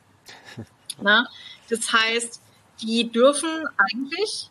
[1.01, 1.27] Na?
[1.71, 2.41] Das heißt,
[2.83, 4.51] die dürfen eigentlich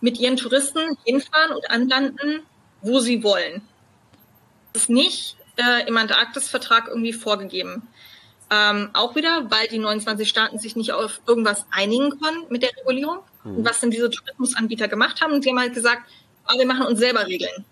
[0.00, 2.42] mit ihren Touristen hinfahren und anlanden,
[2.82, 3.62] wo sie wollen.
[4.72, 7.88] Das ist nicht äh, im Antarktis-Vertrag irgendwie vorgegeben.
[8.50, 12.70] Ähm, auch wieder, weil die 29 Staaten sich nicht auf irgendwas einigen konnten mit der
[12.78, 13.18] Regulierung.
[13.44, 13.56] Mhm.
[13.56, 16.02] Und was dann diese Tourismusanbieter gemacht haben, die haben halt gesagt,
[16.44, 17.64] ah, wir machen uns selber Regeln.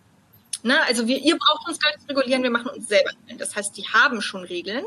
[0.62, 3.38] Na, also wir, ihr braucht uns gar nicht regulieren, wir machen uns selber Regeln.
[3.38, 4.84] Das heißt, die haben schon Regeln.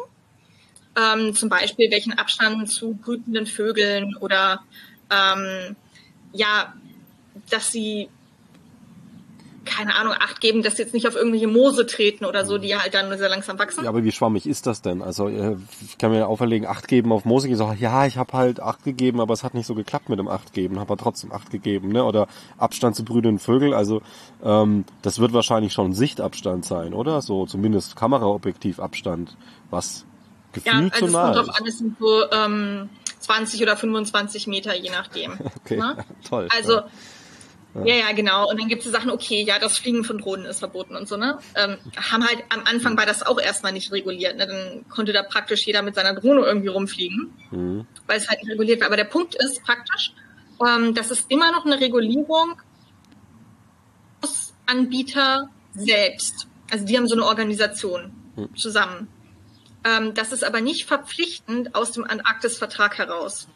[0.96, 4.64] Ähm, zum Beispiel welchen Abstand zu brütenden Vögeln oder
[5.10, 5.76] ähm,
[6.34, 6.74] ja,
[7.50, 8.10] dass sie
[9.70, 12.76] keine Ahnung, Acht geben, dass sie jetzt nicht auf irgendwelche Moose treten oder so, die
[12.76, 13.84] halt dann sehr langsam wachsen.
[13.84, 15.02] Ja, aber wie schwammig ist das denn?
[15.02, 17.48] Also äh, ich kann mir auferlegen, Acht geben auf Moose.
[17.48, 20.20] Ich sage, ja, ich habe halt Acht gegeben, aber es hat nicht so geklappt mit
[20.20, 21.90] dem Acht geben, habe aber trotzdem Acht gegeben.
[21.90, 22.04] Ne?
[22.04, 23.74] Oder Abstand zu brütenden Vögeln.
[23.74, 24.02] Also
[24.44, 27.22] ähm, das wird wahrscheinlich schon Sichtabstand sein, oder?
[27.22, 29.38] So zumindest Kameraobjektivabstand,
[29.70, 30.06] was
[30.52, 32.90] gefühlt ja, also so nah drauf an, es sind so ähm,
[33.20, 35.34] 20 oder 25 Meter, je nachdem.
[35.64, 35.98] okay, ne?
[36.28, 36.48] toll.
[36.52, 36.88] Also ja
[37.76, 37.96] ja.
[37.96, 38.50] ja, genau.
[38.50, 41.18] Und dann gibt es Sachen, okay, ja, das Fliegen von Drohnen ist verboten und so,
[41.18, 41.38] ne?
[41.56, 44.48] Ähm, haben halt am Anfang war das auch erstmal nicht reguliert, ne?
[44.48, 47.88] Dann konnte da praktisch jeder mit seiner Drohne irgendwie rumfliegen, mhm.
[48.08, 48.88] weil es halt nicht reguliert war.
[48.88, 50.14] Aber der Punkt ist praktisch,
[50.66, 52.60] ähm, das ist immer noch eine Regulierung
[54.22, 56.48] aus Anbieter selbst.
[56.72, 58.56] Also die haben so eine Organisation mhm.
[58.56, 59.08] zusammen.
[59.84, 63.48] Ähm, das ist aber nicht verpflichtend aus dem Antarktis-Vertrag heraus.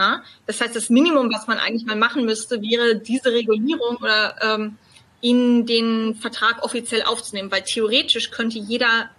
[0.00, 0.22] Ja?
[0.46, 4.78] Das heißt, das Minimum, was man eigentlich mal machen müsste, wäre diese Regulierung oder ähm,
[5.20, 9.10] in den Vertrag offiziell aufzunehmen, weil theoretisch könnte jeder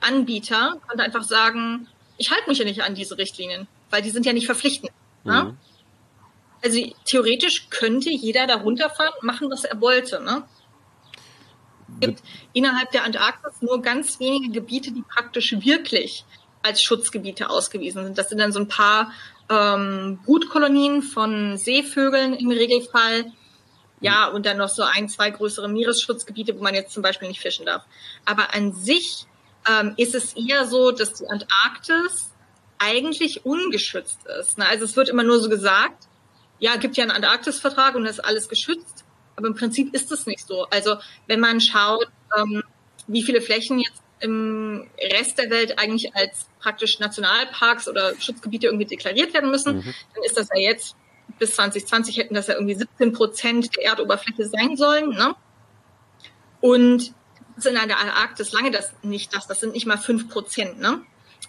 [0.00, 4.26] Anbieter könnte einfach sagen, ich halte mich ja nicht an diese Richtlinien, weil die sind
[4.26, 4.90] ja nicht verpflichtend.
[5.22, 5.30] Mhm.
[5.30, 5.54] Ja?
[6.64, 10.20] Also theoretisch könnte jeder da runterfahren und machen, was er wollte.
[10.20, 10.42] Ne?
[11.94, 12.22] Es gibt
[12.52, 16.24] innerhalb der Antarktis nur ganz wenige Gebiete, die praktisch wirklich
[16.62, 18.18] als Schutzgebiete ausgewiesen sind.
[18.18, 19.12] Das sind dann so ein paar
[19.50, 23.32] ähm, Brutkolonien von Seevögeln im Regelfall.
[24.00, 27.40] Ja, und dann noch so ein, zwei größere Meeresschutzgebiete, wo man jetzt zum Beispiel nicht
[27.40, 27.82] fischen darf.
[28.24, 29.26] Aber an sich
[29.68, 32.30] ähm, ist es eher so, dass die Antarktis
[32.78, 34.58] eigentlich ungeschützt ist.
[34.58, 34.66] Ne?
[34.68, 36.06] Also es wird immer nur so gesagt,
[36.60, 39.04] ja, gibt ja einen Antarktis-Vertrag und das ist alles geschützt.
[39.36, 40.66] Aber im Prinzip ist es nicht so.
[40.70, 40.96] Also
[41.26, 42.62] wenn man schaut, ähm,
[43.06, 48.84] wie viele Flächen jetzt im Rest der Welt eigentlich als praktisch Nationalparks oder Schutzgebiete irgendwie
[48.84, 49.94] deklariert werden müssen, mhm.
[50.14, 50.96] dann ist das ja jetzt
[51.38, 55.10] bis 2020 hätten das ja irgendwie 17 Prozent der Erdoberfläche sein sollen.
[55.10, 55.34] Ne?
[56.60, 57.14] Und
[57.56, 60.78] in der Antarktis lange das nicht das, das sind nicht mal fünf Prozent.
[60.78, 61.00] Ne?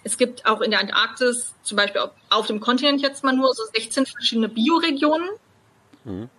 [0.04, 3.62] Es gibt auch in der Antarktis, zum Beispiel auf, dem Kontinent jetzt mal nur so
[3.74, 5.28] 16 verschiedene Bioregionen.
[6.04, 6.30] Mhm.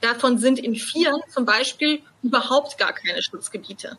[0.00, 3.96] Davon sind in vier zum Beispiel überhaupt gar keine Schutzgebiete.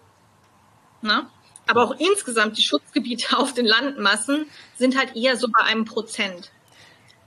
[1.02, 1.28] Ne?
[1.70, 4.48] Aber auch insgesamt die Schutzgebiete auf den Landmassen
[4.78, 6.52] sind halt eher so bei einem Prozent.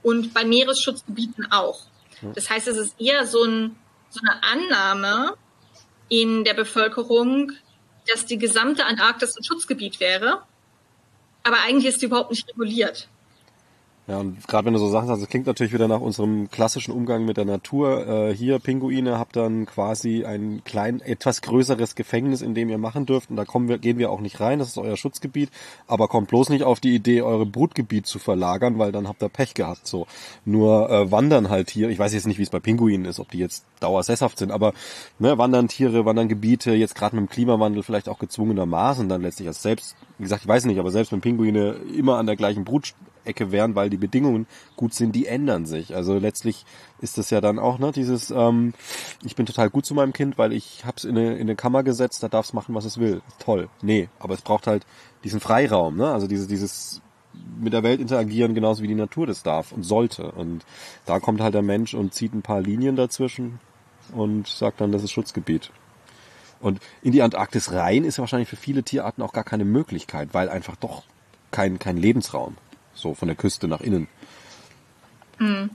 [0.02, 1.82] Und bei Meeresschutzgebieten auch.
[2.34, 3.76] Das heißt, es ist eher so, ein,
[4.10, 5.34] so eine Annahme
[6.08, 7.52] in der Bevölkerung,
[8.08, 10.42] dass die gesamte Antarktis ein Schutzgebiet wäre.
[11.44, 13.08] Aber eigentlich ist die überhaupt nicht reguliert.
[14.12, 16.92] Ja, und gerade wenn du so Sachen sagst, das klingt natürlich wieder nach unserem klassischen
[16.92, 18.06] Umgang mit der Natur.
[18.06, 23.06] Äh, hier, Pinguine, habt dann quasi ein klein, etwas größeres Gefängnis, in dem ihr machen
[23.06, 23.30] dürft.
[23.30, 25.48] Und da kommen wir, gehen wir auch nicht rein, das ist euer Schutzgebiet.
[25.86, 29.30] Aber kommt bloß nicht auf die Idee, eure Brutgebiet zu verlagern, weil dann habt ihr
[29.30, 29.86] Pech gehabt.
[29.86, 30.06] So.
[30.44, 33.30] Nur äh, wandern halt hier, ich weiß jetzt nicht, wie es bei Pinguinen ist, ob
[33.30, 34.74] die jetzt dauersesshaft sind, aber
[35.20, 39.48] ne, wandern Tiere, wandern Gebiete, jetzt gerade mit dem Klimawandel vielleicht auch gezwungenermaßen dann letztlich
[39.48, 42.64] als selbst, wie gesagt, ich weiß nicht, aber selbst wenn Pinguine immer an der gleichen
[42.64, 42.92] Brut
[43.24, 44.46] Ecke wären, weil die Bedingungen
[44.76, 45.94] gut sind, die ändern sich.
[45.94, 46.64] Also letztlich
[47.00, 48.74] ist das ja dann auch, ne, dieses, ähm,
[49.24, 51.82] ich bin total gut zu meinem Kind, weil ich hab's in eine, in eine Kammer
[51.82, 53.22] gesetzt, da darf es machen, was es will.
[53.38, 53.68] Toll.
[53.82, 54.86] Nee, aber es braucht halt
[55.24, 56.12] diesen Freiraum, ne?
[56.12, 57.00] Also diese, dieses
[57.58, 60.32] mit der Welt interagieren, genauso wie die Natur das darf und sollte.
[60.32, 60.64] Und
[61.06, 63.58] da kommt halt der Mensch und zieht ein paar Linien dazwischen
[64.12, 65.70] und sagt dann, das ist Schutzgebiet.
[66.60, 70.28] Und in die Antarktis rein ist ja wahrscheinlich für viele Tierarten auch gar keine Möglichkeit,
[70.32, 71.02] weil einfach doch
[71.50, 72.56] kein, kein Lebensraum
[72.94, 74.08] so von der Küste nach innen.
[75.38, 75.70] Hm.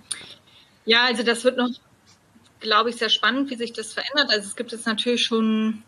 [0.85, 1.69] Ja, also das wird noch,
[2.59, 4.31] glaube ich, sehr spannend, wie sich das verändert.
[4.31, 5.83] Also es gibt jetzt natürlich schon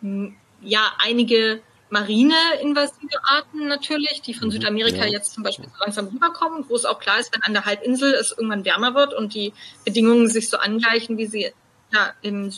[0.00, 5.12] hm, ja einige marine invasive Arten natürlich, die von mhm, Südamerika ja.
[5.12, 8.14] jetzt zum Beispiel so langsam rüberkommen, wo es auch klar ist, wenn an der Halbinsel
[8.14, 9.52] es irgendwann wärmer wird und die
[9.84, 11.52] Bedingungen sich so angleichen, wie sie
[11.92, 12.52] ja, in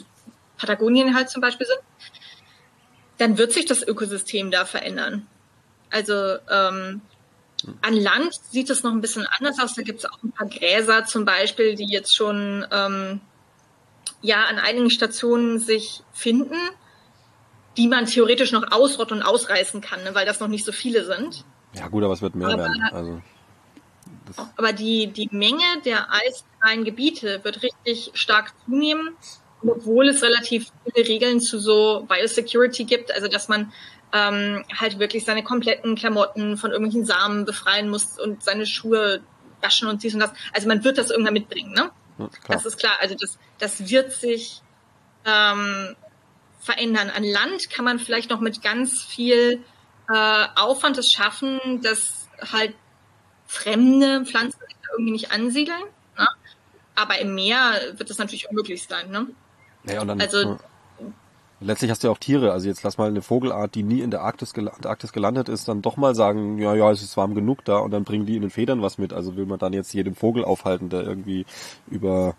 [0.56, 1.80] Patagonien halt zum Beispiel sind,
[3.18, 5.26] dann wird sich das Ökosystem da verändern.
[5.90, 7.02] Also ähm,
[7.82, 9.74] an Land sieht es noch ein bisschen anders aus.
[9.74, 13.20] Da gibt es auch ein paar Gräser zum Beispiel, die jetzt schon ähm,
[14.22, 16.56] ja an einigen Stationen sich finden,
[17.76, 21.04] die man theoretisch noch ausrotten und ausreißen kann, ne, weil das noch nicht so viele
[21.04, 21.44] sind.
[21.74, 22.82] Ja gut, aber es wird mehr aber, werden.
[22.92, 23.22] Also,
[24.56, 29.16] aber die, die Menge der eisfreien Gebiete wird richtig stark zunehmen,
[29.62, 33.72] obwohl es relativ viele Regeln zu so Biosecurity gibt, also dass man
[34.12, 39.20] ähm, halt wirklich seine kompletten Klamotten von irgendwelchen Samen befreien muss und seine Schuhe
[39.60, 40.32] waschen und dies und das.
[40.52, 41.90] Also man wird das irgendwann mitbringen, ne?
[42.18, 42.94] Ja, das ist klar.
[43.00, 44.62] Also das, das wird sich
[45.24, 45.96] ähm,
[46.60, 47.10] verändern.
[47.10, 49.62] An Land kann man vielleicht noch mit ganz viel
[50.08, 52.74] äh, Aufwand es schaffen, dass halt
[53.46, 54.60] fremde Pflanzen
[54.92, 55.82] irgendwie nicht ansiedeln.
[56.18, 56.26] Ne?
[56.94, 59.10] Aber im Meer wird das natürlich unmöglich sein.
[59.10, 59.26] Ne?
[59.84, 60.58] Ja, und dann, also
[61.66, 64.12] Letztlich hast du ja auch Tiere, also jetzt lass mal eine Vogelart, die nie in
[64.12, 67.64] der Arktis, Antarktis gelandet ist, dann doch mal sagen, ja, ja, es ist warm genug
[67.64, 69.12] da und dann bringen die in den Federn was mit.
[69.12, 71.44] Also will man dann jetzt jedem Vogel aufhalten, der irgendwie
[71.90, 72.36] über,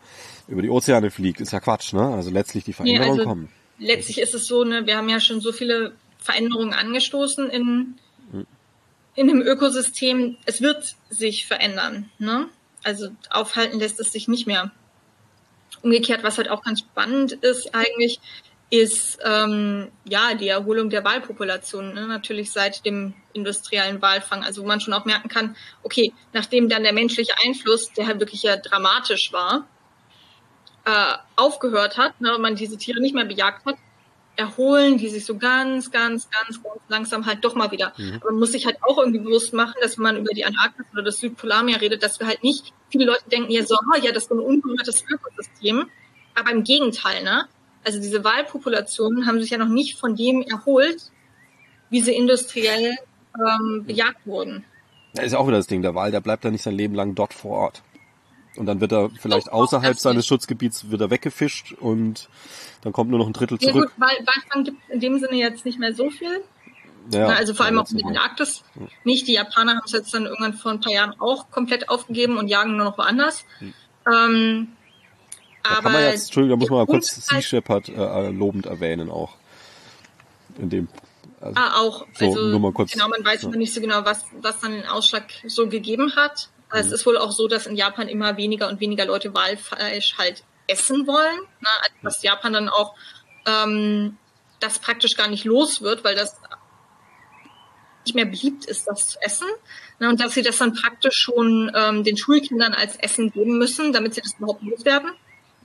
[0.47, 1.41] über die Ozeane fliegt.
[1.41, 2.07] Ist ja Quatsch, ne?
[2.07, 3.49] Also letztlich die Veränderungen nee, also kommen.
[3.79, 7.95] Letztlich ist es so, ne, wir haben ja schon so viele Veränderungen angestoßen in,
[8.31, 8.47] hm.
[9.15, 10.37] in dem Ökosystem.
[10.45, 12.47] Es wird sich verändern, ne?
[12.85, 14.71] Also aufhalten lässt es sich nicht mehr.
[15.81, 18.21] Umgekehrt, was halt auch ganz spannend ist eigentlich,
[18.69, 22.05] ist ähm, ja die Erholung der Wahlpopulation, ne?
[22.07, 26.83] natürlich seit dem industriellen Walfang, also wo man schon auch merken kann, okay, nachdem dann
[26.83, 29.67] der menschliche Einfluss, der halt wirklich ja dramatisch war,
[30.85, 33.75] äh, aufgehört hat, ne, und man diese Tiere nicht mehr bejagt hat,
[34.37, 37.93] erholen die sich so ganz, ganz, ganz, ganz langsam halt doch mal wieder.
[37.97, 38.17] Mhm.
[38.21, 41.03] Aber man muss sich halt auch irgendwie bewusst machen, dass man über die Antarktis oder
[41.03, 44.23] das Südpolarmeer redet, dass wir halt nicht, viele Leute denken ja so, oh, ja, das
[44.23, 45.89] ist so ein unberührtes Ökosystem.
[46.35, 47.47] Aber im Gegenteil, ne?
[47.87, 51.09] Also diese Wahlpopulationen haben sich ja noch nicht von dem erholt,
[51.89, 52.97] wie sie industriell
[53.33, 54.65] ähm, bejagt wurden.
[55.13, 56.95] Da ist ja auch wieder das Ding, der Wal, der bleibt ja nicht sein Leben
[56.95, 57.83] lang dort vor Ort.
[58.57, 62.27] Und dann wird er vielleicht außerhalb seines Schutzgebiets wieder weggefischt und
[62.81, 63.73] dann kommt nur noch ein Drittel zurück.
[63.73, 66.43] Ja gut, Wal Walfang gibt in dem Sinne jetzt nicht mehr so viel.
[67.13, 68.65] Ja, also vor allem auch in der Arktis
[69.05, 69.29] nicht.
[69.29, 72.49] Die Japaner haben es jetzt dann irgendwann vor ein paar Jahren auch komplett aufgegeben und
[72.49, 73.45] jagen nur noch woanders.
[73.59, 73.73] Hm.
[74.11, 74.67] Ähm,
[75.69, 79.09] da kann man jetzt, Entschuldigung, da muss man mal kurz Sea Shepherd äh, lobend erwähnen
[79.09, 79.35] auch.
[80.57, 80.87] In dem.
[81.39, 82.05] Also, ah, auch.
[82.13, 83.49] So, also, nur mal kurz, genau, man weiß ja.
[83.49, 86.49] nicht so genau, was, was dann den Ausschlag so gegeben hat.
[86.71, 86.79] Mhm.
[86.79, 90.43] Es ist wohl auch so, dass in Japan immer weniger und weniger Leute Walfleisch halt
[90.67, 91.39] essen wollen.
[91.61, 91.69] Ne?
[91.79, 92.95] Also, dass Japan dann auch
[93.45, 94.17] ähm,
[94.59, 96.39] das praktisch gar nicht los wird, weil das
[98.05, 99.47] nicht mehr beliebt ist, das zu essen.
[99.99, 100.09] Ne?
[100.09, 104.15] Und dass sie das dann praktisch schon ähm, den Schulkindern als Essen geben müssen, damit
[104.15, 105.11] sie das überhaupt loswerden.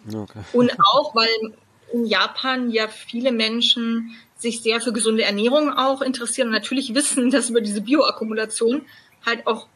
[0.07, 0.41] Okay.
[0.53, 1.55] Und auch, weil
[1.93, 7.31] in Japan ja viele Menschen sich sehr für gesunde Ernährung auch interessieren und natürlich wissen,
[7.31, 8.87] dass über diese Bioakkumulation
[9.25, 9.69] halt auch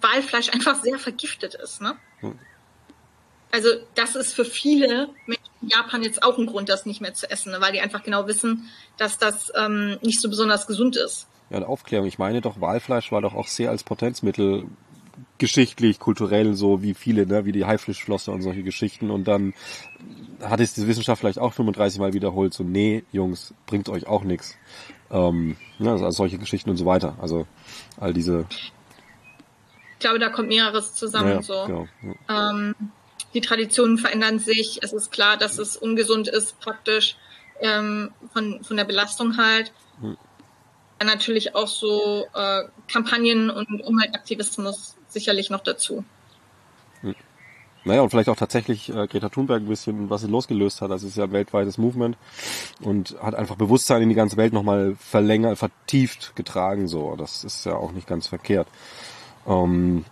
[0.00, 1.80] Walfleisch einfach sehr vergiftet ist.
[1.80, 1.96] Ne?
[2.20, 2.38] Hm.
[3.52, 7.14] Also das ist für viele Menschen in Japan jetzt auch ein Grund, das nicht mehr
[7.14, 7.60] zu essen, ne?
[7.60, 11.28] weil die einfach genau wissen, dass das ähm, nicht so besonders gesund ist.
[11.50, 12.06] Ja, eine Aufklärung.
[12.06, 14.64] Ich meine doch, Walfleisch war doch auch sehr als Potenzmittel
[15.38, 19.10] geschichtlich, kulturell, so wie viele, ne, wie die Haifischflosse und solche Geschichten.
[19.10, 19.54] Und dann
[20.42, 24.24] hat es die Wissenschaft vielleicht auch 35 Mal wiederholt, so, nee, Jungs, bringt euch auch
[24.24, 24.56] nichts.
[25.10, 27.16] Ähm, ne, also solche Geschichten und so weiter.
[27.20, 27.46] Also
[27.98, 28.46] all diese.
[28.50, 31.28] Ich glaube, da kommt mehreres zusammen.
[31.28, 31.64] Ja, so.
[31.66, 31.88] Genau,
[32.28, 32.50] ja.
[32.50, 32.74] ähm,
[33.32, 34.78] die Traditionen verändern sich.
[34.82, 37.16] Es ist klar, dass es ungesund ist, praktisch
[37.60, 39.72] ähm, von, von der Belastung halt.
[40.00, 40.16] Hm.
[40.98, 46.04] Dann natürlich auch so äh, Kampagnen und Umweltaktivismus sicherlich noch dazu.
[47.84, 50.90] Naja, und vielleicht auch tatsächlich äh, Greta Thunberg ein bisschen, was sie losgelöst hat.
[50.90, 52.16] Es ist ja ein weltweites Movement
[52.80, 56.88] und hat einfach Bewusstsein in die ganze Welt nochmal verlängert, vertieft getragen.
[56.88, 58.68] So, das ist ja auch nicht ganz verkehrt.
[59.46, 60.06] Ähm,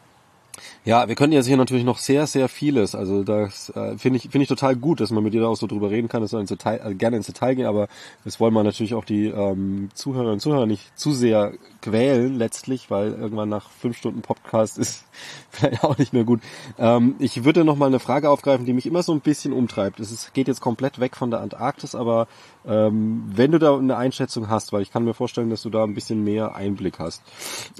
[0.84, 2.96] ja, wir können jetzt hier natürlich noch sehr, sehr vieles.
[2.96, 5.56] Also das äh, finde ich finde ich total gut, dass man mit dir da auch
[5.56, 6.22] so drüber reden kann.
[6.22, 7.86] Das soll ins Detail, äh, gerne ins Detail gehen, aber
[8.24, 11.52] das wollen wir natürlich auch die ähm, Zuhörerinnen und Zuhörer nicht zu sehr
[11.82, 15.04] quälen letztlich, weil irgendwann nach fünf Stunden Podcast ist
[15.50, 16.40] vielleicht auch nicht mehr gut.
[16.78, 20.00] Ähm, ich würde noch mal eine Frage aufgreifen, die mich immer so ein bisschen umtreibt.
[20.00, 22.26] Es ist, geht jetzt komplett weg von der Antarktis, aber
[22.66, 25.84] ähm, wenn du da eine Einschätzung hast, weil ich kann mir vorstellen, dass du da
[25.84, 27.22] ein bisschen mehr Einblick hast.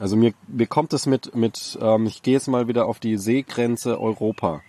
[0.01, 3.17] Also mir, mir kommt es mit, mit ähm, ich gehe jetzt mal wieder auf die
[3.17, 4.63] Seegrenze Europa,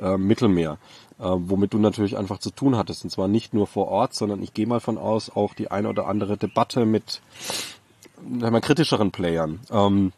[0.00, 0.78] äh, Mittelmeer,
[1.18, 3.04] äh, womit du natürlich einfach zu tun hattest.
[3.04, 5.88] Und zwar nicht nur vor Ort, sondern ich gehe mal von aus, auch die eine
[5.88, 7.20] oder andere Debatte mit
[8.20, 9.60] wir, kritischeren Playern.
[9.70, 10.12] Ähm,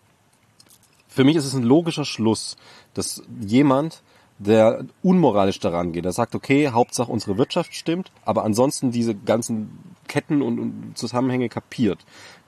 [1.08, 2.56] für mich ist es ein logischer Schluss,
[2.94, 4.02] dass jemand,
[4.38, 9.96] der unmoralisch daran geht, der sagt, okay, Hauptsache unsere Wirtschaft stimmt, aber ansonsten diese ganzen
[10.08, 11.98] Ketten und, und Zusammenhänge kapiert,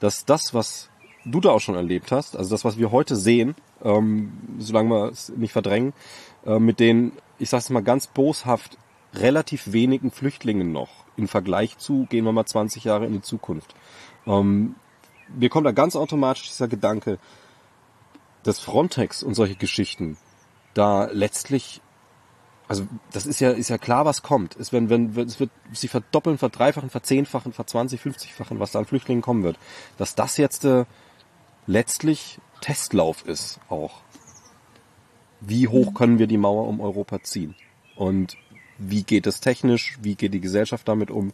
[0.01, 0.89] dass das, was
[1.25, 5.11] du da auch schon erlebt hast, also das, was wir heute sehen, ähm, solange wir
[5.11, 5.93] es nicht verdrängen,
[6.47, 8.79] äh, mit den, ich sag's mal ganz boshaft,
[9.15, 13.75] relativ wenigen Flüchtlingen noch im Vergleich zu, gehen wir mal 20 Jahre in die Zukunft.
[14.27, 14.75] Ähm,
[15.35, 17.19] mir kommt da ganz automatisch dieser Gedanke,
[18.43, 20.17] dass Frontex und solche Geschichten
[20.75, 21.81] da letztlich,
[22.67, 24.57] also das ist ja, ist ja klar, was kommt.
[24.57, 29.23] Es, wenn, wenn, es wird sich verdoppeln, verdreifachen, verzehnfachen, verzwanzig, fünfzigfachen, was da an Flüchtlingen
[29.23, 29.59] kommen wird.
[29.99, 30.87] Dass das jetzt äh,
[31.73, 34.03] letztlich Testlauf ist auch.
[35.41, 35.95] Wie hoch mhm.
[35.95, 37.55] können wir die Mauer um Europa ziehen?
[37.97, 38.37] Und
[38.79, 39.99] wie geht es technisch?
[40.01, 41.33] Wie geht die Gesellschaft damit um?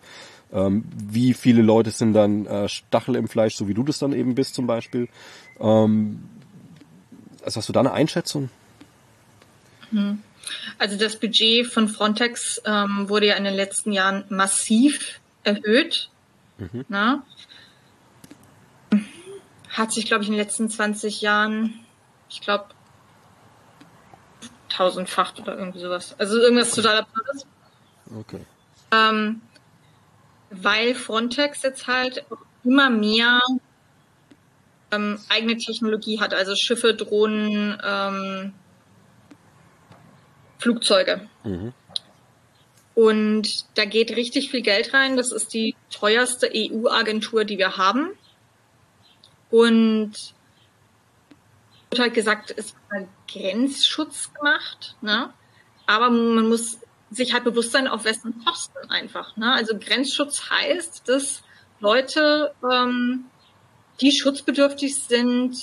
[0.52, 4.12] Ähm, wie viele Leute sind dann äh, Stachel im Fleisch, so wie du das dann
[4.12, 5.08] eben bist zum Beispiel?
[5.60, 6.28] Ähm,
[7.44, 8.48] also hast du da eine Einschätzung?
[9.90, 10.22] Hm.
[10.78, 16.08] Also das Budget von Frontex ähm, wurde ja in den letzten Jahren massiv erhöht.
[16.58, 16.84] Mhm.
[16.88, 17.22] Na?
[19.78, 21.72] Hat sich, glaube ich, in den letzten 20 Jahren,
[22.28, 22.66] ich glaube,
[24.68, 26.16] tausendfacht oder irgendwie sowas.
[26.18, 27.46] Also irgendwas total absurdes.
[28.18, 28.40] Okay.
[28.90, 29.40] Ähm,
[30.50, 32.24] weil Frontex jetzt halt
[32.64, 33.40] immer mehr
[34.90, 38.52] ähm, eigene Technologie hat, also Schiffe, Drohnen, ähm,
[40.58, 41.28] Flugzeuge.
[41.44, 41.72] Mhm.
[42.96, 45.16] Und da geht richtig viel Geld rein.
[45.16, 48.10] Das ist die teuerste EU-Agentur, die wir haben.
[49.50, 50.12] Und
[51.90, 55.32] wird halt gesagt, es wird Grenzschutz gemacht, ne?
[55.86, 56.78] Aber man muss
[57.10, 59.36] sich halt bewusst sein, auf wessen Kosten einfach.
[59.36, 59.50] Ne?
[59.50, 61.42] Also Grenzschutz heißt, dass
[61.80, 63.24] Leute, ähm,
[64.00, 65.56] die schutzbedürftig sind,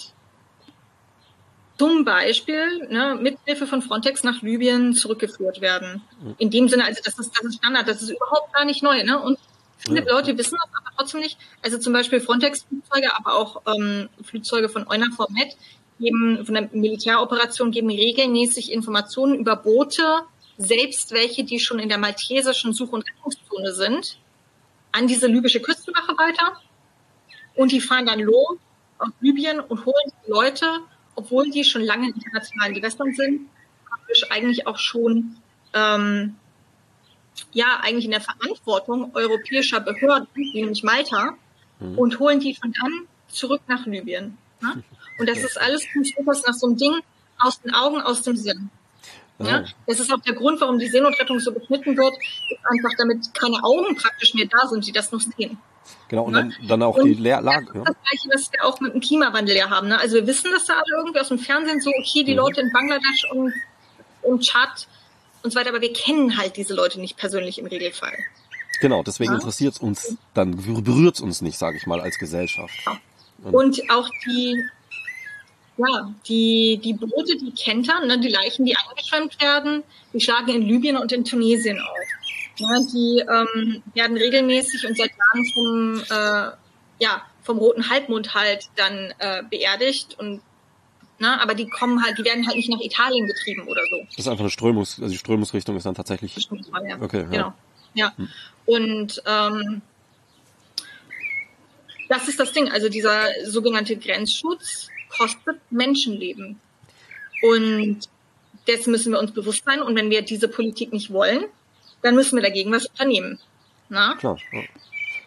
[1.77, 6.01] zum Beispiel ne, mit Hilfe von Frontex nach Libyen zurückgeführt werden.
[6.38, 9.03] In dem Sinne, also das ist, das ist Standard, das ist überhaupt gar nicht neu.
[9.03, 9.21] Ne?
[9.21, 9.38] Und
[9.78, 10.11] viele ja.
[10.11, 11.38] Leute wissen das aber trotzdem nicht.
[11.61, 15.55] Also zum Beispiel Frontex-Flugzeuge, aber auch ähm, Flugzeuge von EUNAVFOR Med
[15.99, 20.21] geben, von der Militäroperation geben regelmäßig Informationen über Boote,
[20.57, 24.17] selbst welche, die schon in der maltesischen Such- und Rettungszone sind,
[24.91, 26.59] an diese libysche Küstenwache weiter.
[27.55, 28.57] Und die fahren dann los
[28.97, 30.65] aus Libyen und holen die Leute,
[31.15, 33.49] obwohl die schon lange in internationalen Gewässern sind,
[33.89, 35.38] praktisch eigentlich auch schon
[35.73, 36.36] ähm,
[37.53, 41.36] ja eigentlich in der Verantwortung europäischer Behörden, nämlich Malta,
[41.79, 41.97] mhm.
[41.97, 44.38] und holen die von dann zurück nach Libyen.
[44.61, 44.83] Ne?
[45.19, 45.86] Und das ist alles
[46.45, 46.93] nach so einem Ding
[47.39, 48.69] aus den Augen, aus dem Sinn.
[49.39, 49.65] Ja.
[49.86, 53.61] Das ist auch der Grund, warum die Seenotrettung so beschnitten wird, ist einfach, damit keine
[53.63, 55.57] Augen praktisch mehr da sind, die das noch sehen.
[56.07, 57.65] Genau, und dann, dann auch und die Leerlage.
[57.65, 59.89] Das ist das Gleiche, was wir auch mit dem Klimawandel ja haben.
[59.89, 59.99] Ne?
[59.99, 62.38] Also wir wissen das da alle irgendwie aus dem Fernsehen so, okay, die mhm.
[62.38, 63.53] Leute in Bangladesch und
[64.23, 64.88] im Tschad
[65.46, 68.18] und so weiter, aber wir kennen halt diese Leute nicht persönlich im Regelfall.
[68.82, 69.36] Genau, deswegen ja?
[69.38, 72.74] interessiert es uns, dann berührt es uns nicht, sage ich mal, als Gesellschaft.
[72.86, 73.00] Ja.
[73.43, 74.62] Und, und auch die
[75.78, 79.84] ja, die, die Boote, die kentern, ne, die Leichen, die angeschwemmt werden,
[80.14, 81.98] die schlagen in Libyen und in Tunesien auf.
[82.58, 86.52] Ja, die ähm, werden regelmäßig und seit Jahren vom, äh,
[87.04, 90.41] ja, vom Roten Halbmond halt dann äh, beerdigt und
[91.18, 94.05] na, aber die kommen halt, die werden halt nicht nach Italien getrieben oder so.
[94.09, 96.36] Das ist einfach eine Strömungs, also die Strömungsrichtung ist dann tatsächlich.
[96.36, 97.01] Ja.
[97.01, 97.28] Okay, ja.
[97.30, 97.53] Genau.
[97.93, 98.13] Ja.
[98.18, 98.30] Hm.
[98.66, 99.82] Und ähm,
[102.09, 106.59] das ist das Ding, also dieser sogenannte Grenzschutz, kostet Menschenleben.
[107.41, 108.09] Und
[108.68, 109.82] dessen müssen wir uns bewusst sein.
[109.82, 111.45] Und wenn wir diese Politik nicht wollen,
[112.01, 113.39] dann müssen wir dagegen was unternehmen.
[113.89, 114.16] Na?
[114.16, 114.38] Klar.
[114.51, 114.61] Ja.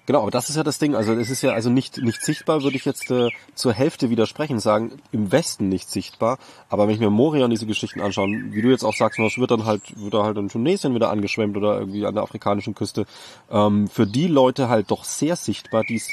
[0.09, 0.95] Genau, aber das ist ja das Ding.
[0.95, 4.59] Also es ist ja also nicht nicht sichtbar, würde ich jetzt äh, zur Hälfte widersprechen,
[4.59, 6.39] sagen im Westen nicht sichtbar.
[6.71, 9.37] Aber wenn ich mir Moria und diese Geschichten anschaue, wie du jetzt auch sagst, was
[9.37, 12.75] wird dann halt wird da halt in Tunesien wieder angeschwemmt oder irgendwie an der afrikanischen
[12.75, 13.05] Küste.
[13.51, 16.09] Ähm, für die Leute halt doch sehr sichtbar, die es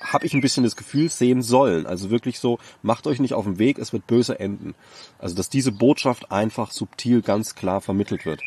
[0.00, 1.86] habe ich ein bisschen das Gefühl sehen sollen.
[1.86, 4.74] Also wirklich so, macht euch nicht auf den Weg, es wird böse enden.
[5.18, 8.40] Also dass diese Botschaft einfach subtil ganz klar vermittelt wird.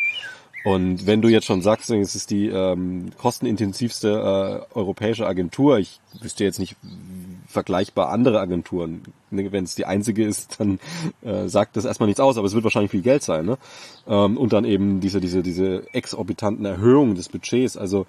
[0.66, 6.00] Und wenn du jetzt schon sagst, es ist die ähm, kostenintensivste äh, europäische Agentur, ich
[6.20, 6.76] wüsste jetzt nicht
[7.48, 9.02] vergleichbar andere Agenturen.
[9.32, 10.80] Ne, wenn es die einzige ist, dann
[11.22, 13.46] äh, sagt das erstmal nichts aus, aber es wird wahrscheinlich viel Geld sein.
[13.46, 13.58] Ne?
[14.08, 17.78] Ähm, und dann eben diese, diese, diese exorbitanten Erhöhungen des Budgets.
[17.78, 18.06] Also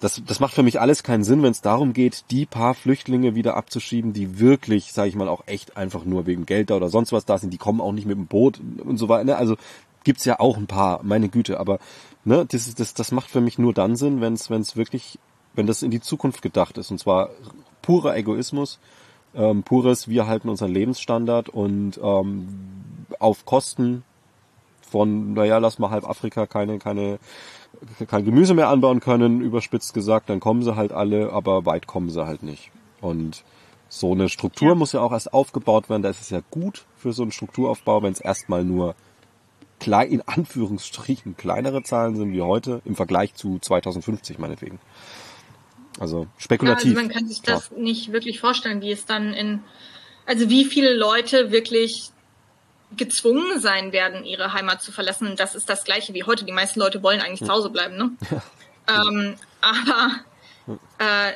[0.00, 3.34] das, das macht für mich alles keinen Sinn, wenn es darum geht, die paar Flüchtlinge
[3.34, 6.90] wieder abzuschieben, die wirklich, sage ich mal, auch echt einfach nur wegen Geld da oder
[6.90, 7.52] sonst was da sind.
[7.52, 9.24] Die kommen auch nicht mit dem Boot und so weiter.
[9.24, 9.36] Ne?
[9.36, 9.56] Also
[10.04, 11.78] gibt's ja auch ein paar, meine Güte, aber
[12.24, 15.18] ne, das, das, das macht für mich nur dann Sinn, wenn es wirklich,
[15.54, 16.90] wenn das in die Zukunft gedacht ist.
[16.90, 17.30] Und zwar
[17.82, 18.78] purer Egoismus,
[19.34, 22.48] ähm, pures, wir halten unseren Lebensstandard und ähm,
[23.18, 24.04] auf Kosten
[24.82, 27.18] von, naja, lass mal halb Afrika keine, keine,
[28.06, 32.10] kein Gemüse mehr anbauen können, überspitzt gesagt, dann kommen sie halt alle, aber weit kommen
[32.10, 32.70] sie halt nicht.
[33.00, 33.44] Und
[33.88, 34.74] so eine Struktur ja.
[34.74, 36.02] muss ja auch erst aufgebaut werden.
[36.02, 38.94] Da ist es ja gut für so einen Strukturaufbau, wenn es erstmal nur
[39.80, 44.78] klein, in Anführungsstrichen kleinere Zahlen sind wie heute im Vergleich zu 2050 meinetwegen.
[46.00, 46.92] Also spekulativ.
[46.92, 47.82] Ja, also man kann sich das ja.
[47.82, 49.62] nicht wirklich vorstellen, wie es dann in,
[50.26, 52.10] also wie viele Leute wirklich
[52.96, 55.34] gezwungen sein werden, ihre Heimat zu verlassen.
[55.36, 56.44] Das ist das Gleiche wie heute.
[56.44, 57.46] Die meisten Leute wollen eigentlich ja.
[57.46, 58.10] zu Hause bleiben, ne?
[58.88, 60.10] ähm, aber
[60.98, 61.32] äh,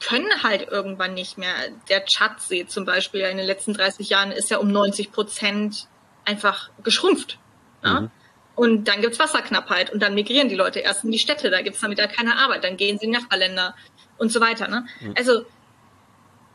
[0.00, 1.54] können halt irgendwann nicht mehr.
[1.88, 5.86] Der Tschadsee zum Beispiel in den letzten 30 Jahren ist ja um 90 Prozent
[6.24, 7.38] einfach geschrumpft.
[7.84, 8.02] Ja?
[8.02, 8.10] Mhm.
[8.54, 11.80] Und dann gibt's Wasserknappheit und dann migrieren die Leute erst in die Städte, da gibt's
[11.80, 13.74] dann wieder keine Arbeit, dann gehen sie in Nachbarländer
[14.18, 14.68] und so weiter.
[14.68, 14.86] Ne?
[15.00, 15.14] Mhm.
[15.16, 15.44] Also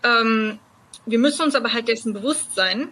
[0.04, 0.60] ähm,
[1.06, 2.92] wir müssen uns aber halt dessen bewusst sein,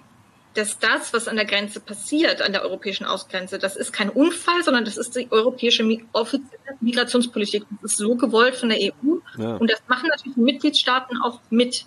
[0.55, 4.63] dass das, was an der Grenze passiert, an der europäischen Ausgrenze, das ist kein Unfall,
[4.63, 5.83] sondern das ist die europäische
[6.13, 7.65] offizielle Migrationspolitik.
[7.81, 9.17] Das ist so gewollt von der EU.
[9.37, 9.57] Ja.
[9.57, 11.85] Und das machen natürlich die Mitgliedstaaten auch mit.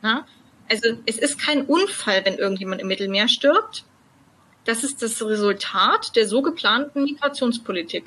[0.00, 0.26] Na?
[0.70, 3.84] Also es ist kein Unfall, wenn irgendjemand im Mittelmeer stirbt,
[4.68, 8.04] das ist das Resultat der so geplanten Migrationspolitik.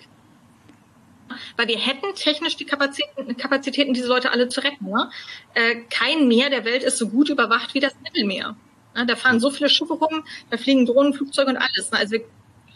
[1.57, 4.85] Weil wir hätten technisch die Kapazitäten, Kapazitäten diese Leute alle zu retten.
[4.85, 5.09] Ne?
[5.55, 8.55] Äh, kein Meer der Welt ist so gut überwacht wie das Mittelmeer.
[8.95, 9.05] Ne?
[9.07, 11.89] Da fahren so viele Schiffe rum, da fliegen Drohnen, Flugzeuge und alles.
[11.91, 11.97] Ne?
[11.97, 12.25] Also wir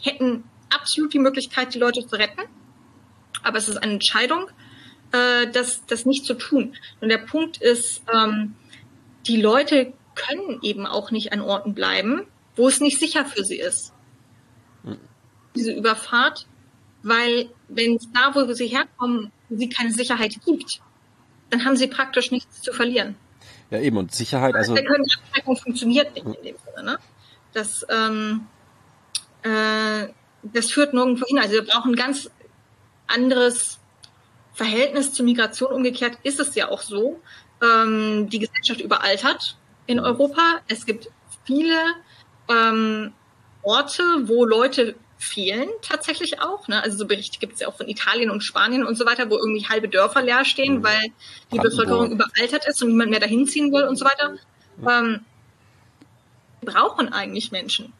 [0.00, 2.42] hätten absolut die Möglichkeit, die Leute zu retten.
[3.44, 4.48] Aber es ist eine Entscheidung,
[5.12, 6.74] äh, das, das nicht zu tun.
[7.00, 8.56] Und der Punkt ist, ähm,
[9.28, 12.26] die Leute können eben auch nicht an Orten bleiben,
[12.56, 13.92] wo es nicht sicher für sie ist.
[15.54, 16.46] Diese Überfahrt,
[17.02, 20.80] weil wenn es da, wo sie herkommen, sie keine Sicherheit gibt,
[21.50, 23.16] dann haben sie praktisch nichts zu verlieren.
[23.70, 24.74] Ja, eben, und Sicherheit, also.
[24.74, 26.98] Der Abschreckung funktioniert nicht in dem Sinne, ne?
[27.52, 28.46] Das, ähm,
[29.42, 30.08] äh,
[30.42, 31.38] das führt nirgendwo hin.
[31.38, 32.30] Also wir brauchen ein ganz
[33.06, 33.78] anderes
[34.52, 35.72] Verhältnis zur Migration.
[35.72, 37.20] Umgekehrt ist es ja auch so.
[37.62, 40.60] Ähm, die Gesellschaft überaltert in Europa.
[40.68, 41.08] Es gibt
[41.44, 41.76] viele
[42.48, 43.12] ähm,
[43.62, 46.68] Orte, wo Leute fehlen tatsächlich auch.
[46.68, 46.82] Ne?
[46.82, 49.36] Also so Berichte gibt es ja auch von Italien und Spanien und so weiter, wo
[49.36, 50.84] irgendwie halbe Dörfer leer stehen, mhm.
[50.84, 51.06] weil
[51.52, 54.36] die Bevölkerung überaltert ist und niemand mehr dahin ziehen will und so weiter.
[54.78, 55.24] Ähm,
[56.60, 57.92] wir brauchen eigentlich Menschen,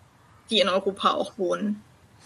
[0.51, 1.83] die in Europa auch wohnen.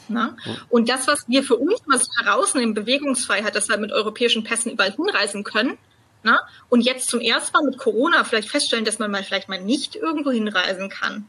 [0.09, 0.37] Ne?
[0.69, 4.93] Und das, was wir für uns was herausnehmen, Bewegungsfreiheit, dass wir mit europäischen Pässen überall
[4.93, 5.79] hinreisen können,
[6.25, 6.41] ne?
[6.69, 9.95] und jetzt zum ersten Mal mit Corona vielleicht feststellen, dass man mal vielleicht mal nicht
[9.95, 11.29] irgendwo hinreisen kann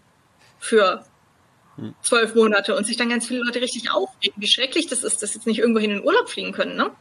[0.61, 1.03] für
[2.03, 5.33] zwölf Monate und sich dann ganz viele Leute richtig aufregen, wie schrecklich das ist, dass
[5.33, 6.91] jetzt nicht irgendwo hin in den Urlaub fliegen können, ne?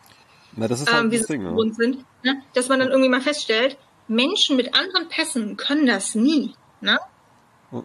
[0.57, 1.75] Na, das ist halt ähm, das Ding, ne?
[1.75, 2.43] sind, ne?
[2.55, 3.77] Dass man dann irgendwie mal feststellt,
[4.09, 6.99] Menschen mit anderen Pässen können das nie, ne?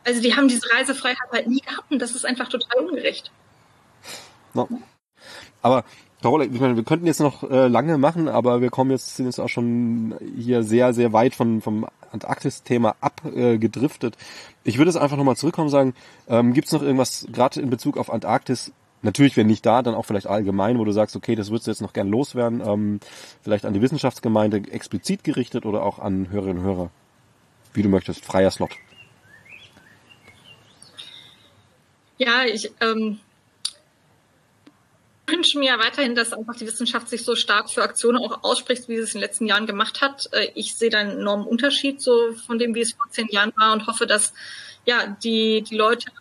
[0.03, 3.32] Also die haben diese Reisefreiheit halt nie gehabt und das ist einfach total ungerecht.
[4.53, 4.67] No.
[5.61, 5.84] Aber
[6.26, 9.28] Carola, ich meine, wir könnten jetzt noch äh, lange machen, aber wir kommen jetzt, sind
[9.28, 14.15] jetzt auch schon hier sehr, sehr weit von, vom Antarktis-Thema abgedriftet.
[14.15, 14.17] Äh,
[14.63, 15.93] ich würde es einfach nochmal zurückkommen und sagen,
[16.28, 18.71] ähm, gibt es noch irgendwas, gerade in Bezug auf Antarktis,
[19.03, 21.71] natürlich, wenn nicht da, dann auch vielleicht allgemein, wo du sagst, okay, das würdest du
[21.71, 22.99] jetzt noch gern loswerden, ähm,
[23.43, 26.89] vielleicht an die Wissenschaftsgemeinde explizit gerichtet oder auch an Hörerinnen und Hörer,
[27.76, 28.71] wie du möchtest, freier Slot.
[32.17, 33.19] Ja, ich, ähm,
[35.28, 38.97] wünsche mir weiterhin, dass einfach die Wissenschaft sich so stark für Aktionen auch ausspricht, wie
[38.97, 40.30] sie es in den letzten Jahren gemacht hat.
[40.32, 43.53] Äh, ich sehe da einen enormen Unterschied so von dem, wie es vor zehn Jahren
[43.57, 44.34] war und hoffe, dass
[44.86, 46.11] ja die, die Leute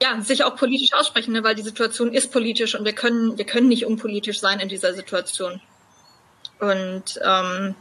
[0.00, 3.44] ja, sich auch politisch aussprechen, ne, weil die Situation ist politisch und wir können, wir
[3.44, 5.60] können nicht unpolitisch sein in dieser Situation.
[6.60, 7.74] Und ähm,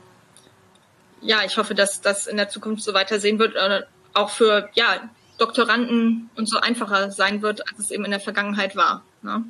[1.22, 4.70] ja, ich hoffe, dass das in der Zukunft so weiter sehen wird, äh, auch für
[4.74, 9.04] ja, Doktoranden und so einfacher sein wird, als es eben in der Vergangenheit war.
[9.22, 9.44] Ne?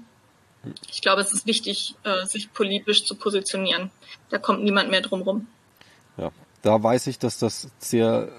[0.92, 3.92] Ich glaube, es ist wichtig, äh, sich politisch zu positionieren.
[4.30, 5.48] Da kommt niemand mehr drum rum.
[6.18, 6.32] Ja,
[6.62, 8.30] da weiß ich, dass das sehr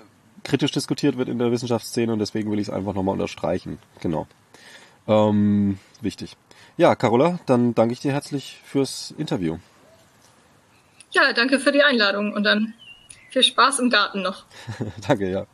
[0.45, 3.79] kritisch diskutiert wird in der Wissenschaftsszene und deswegen will ich es einfach nochmal unterstreichen.
[4.01, 4.27] Genau.
[5.07, 6.37] Ähm, wichtig.
[6.77, 9.59] Ja, Carola, dann danke ich dir herzlich fürs Interview.
[11.11, 12.75] Ja, danke für die Einladung und dann
[13.31, 14.45] viel Spaß im Garten noch.
[15.09, 15.47] danke, ja.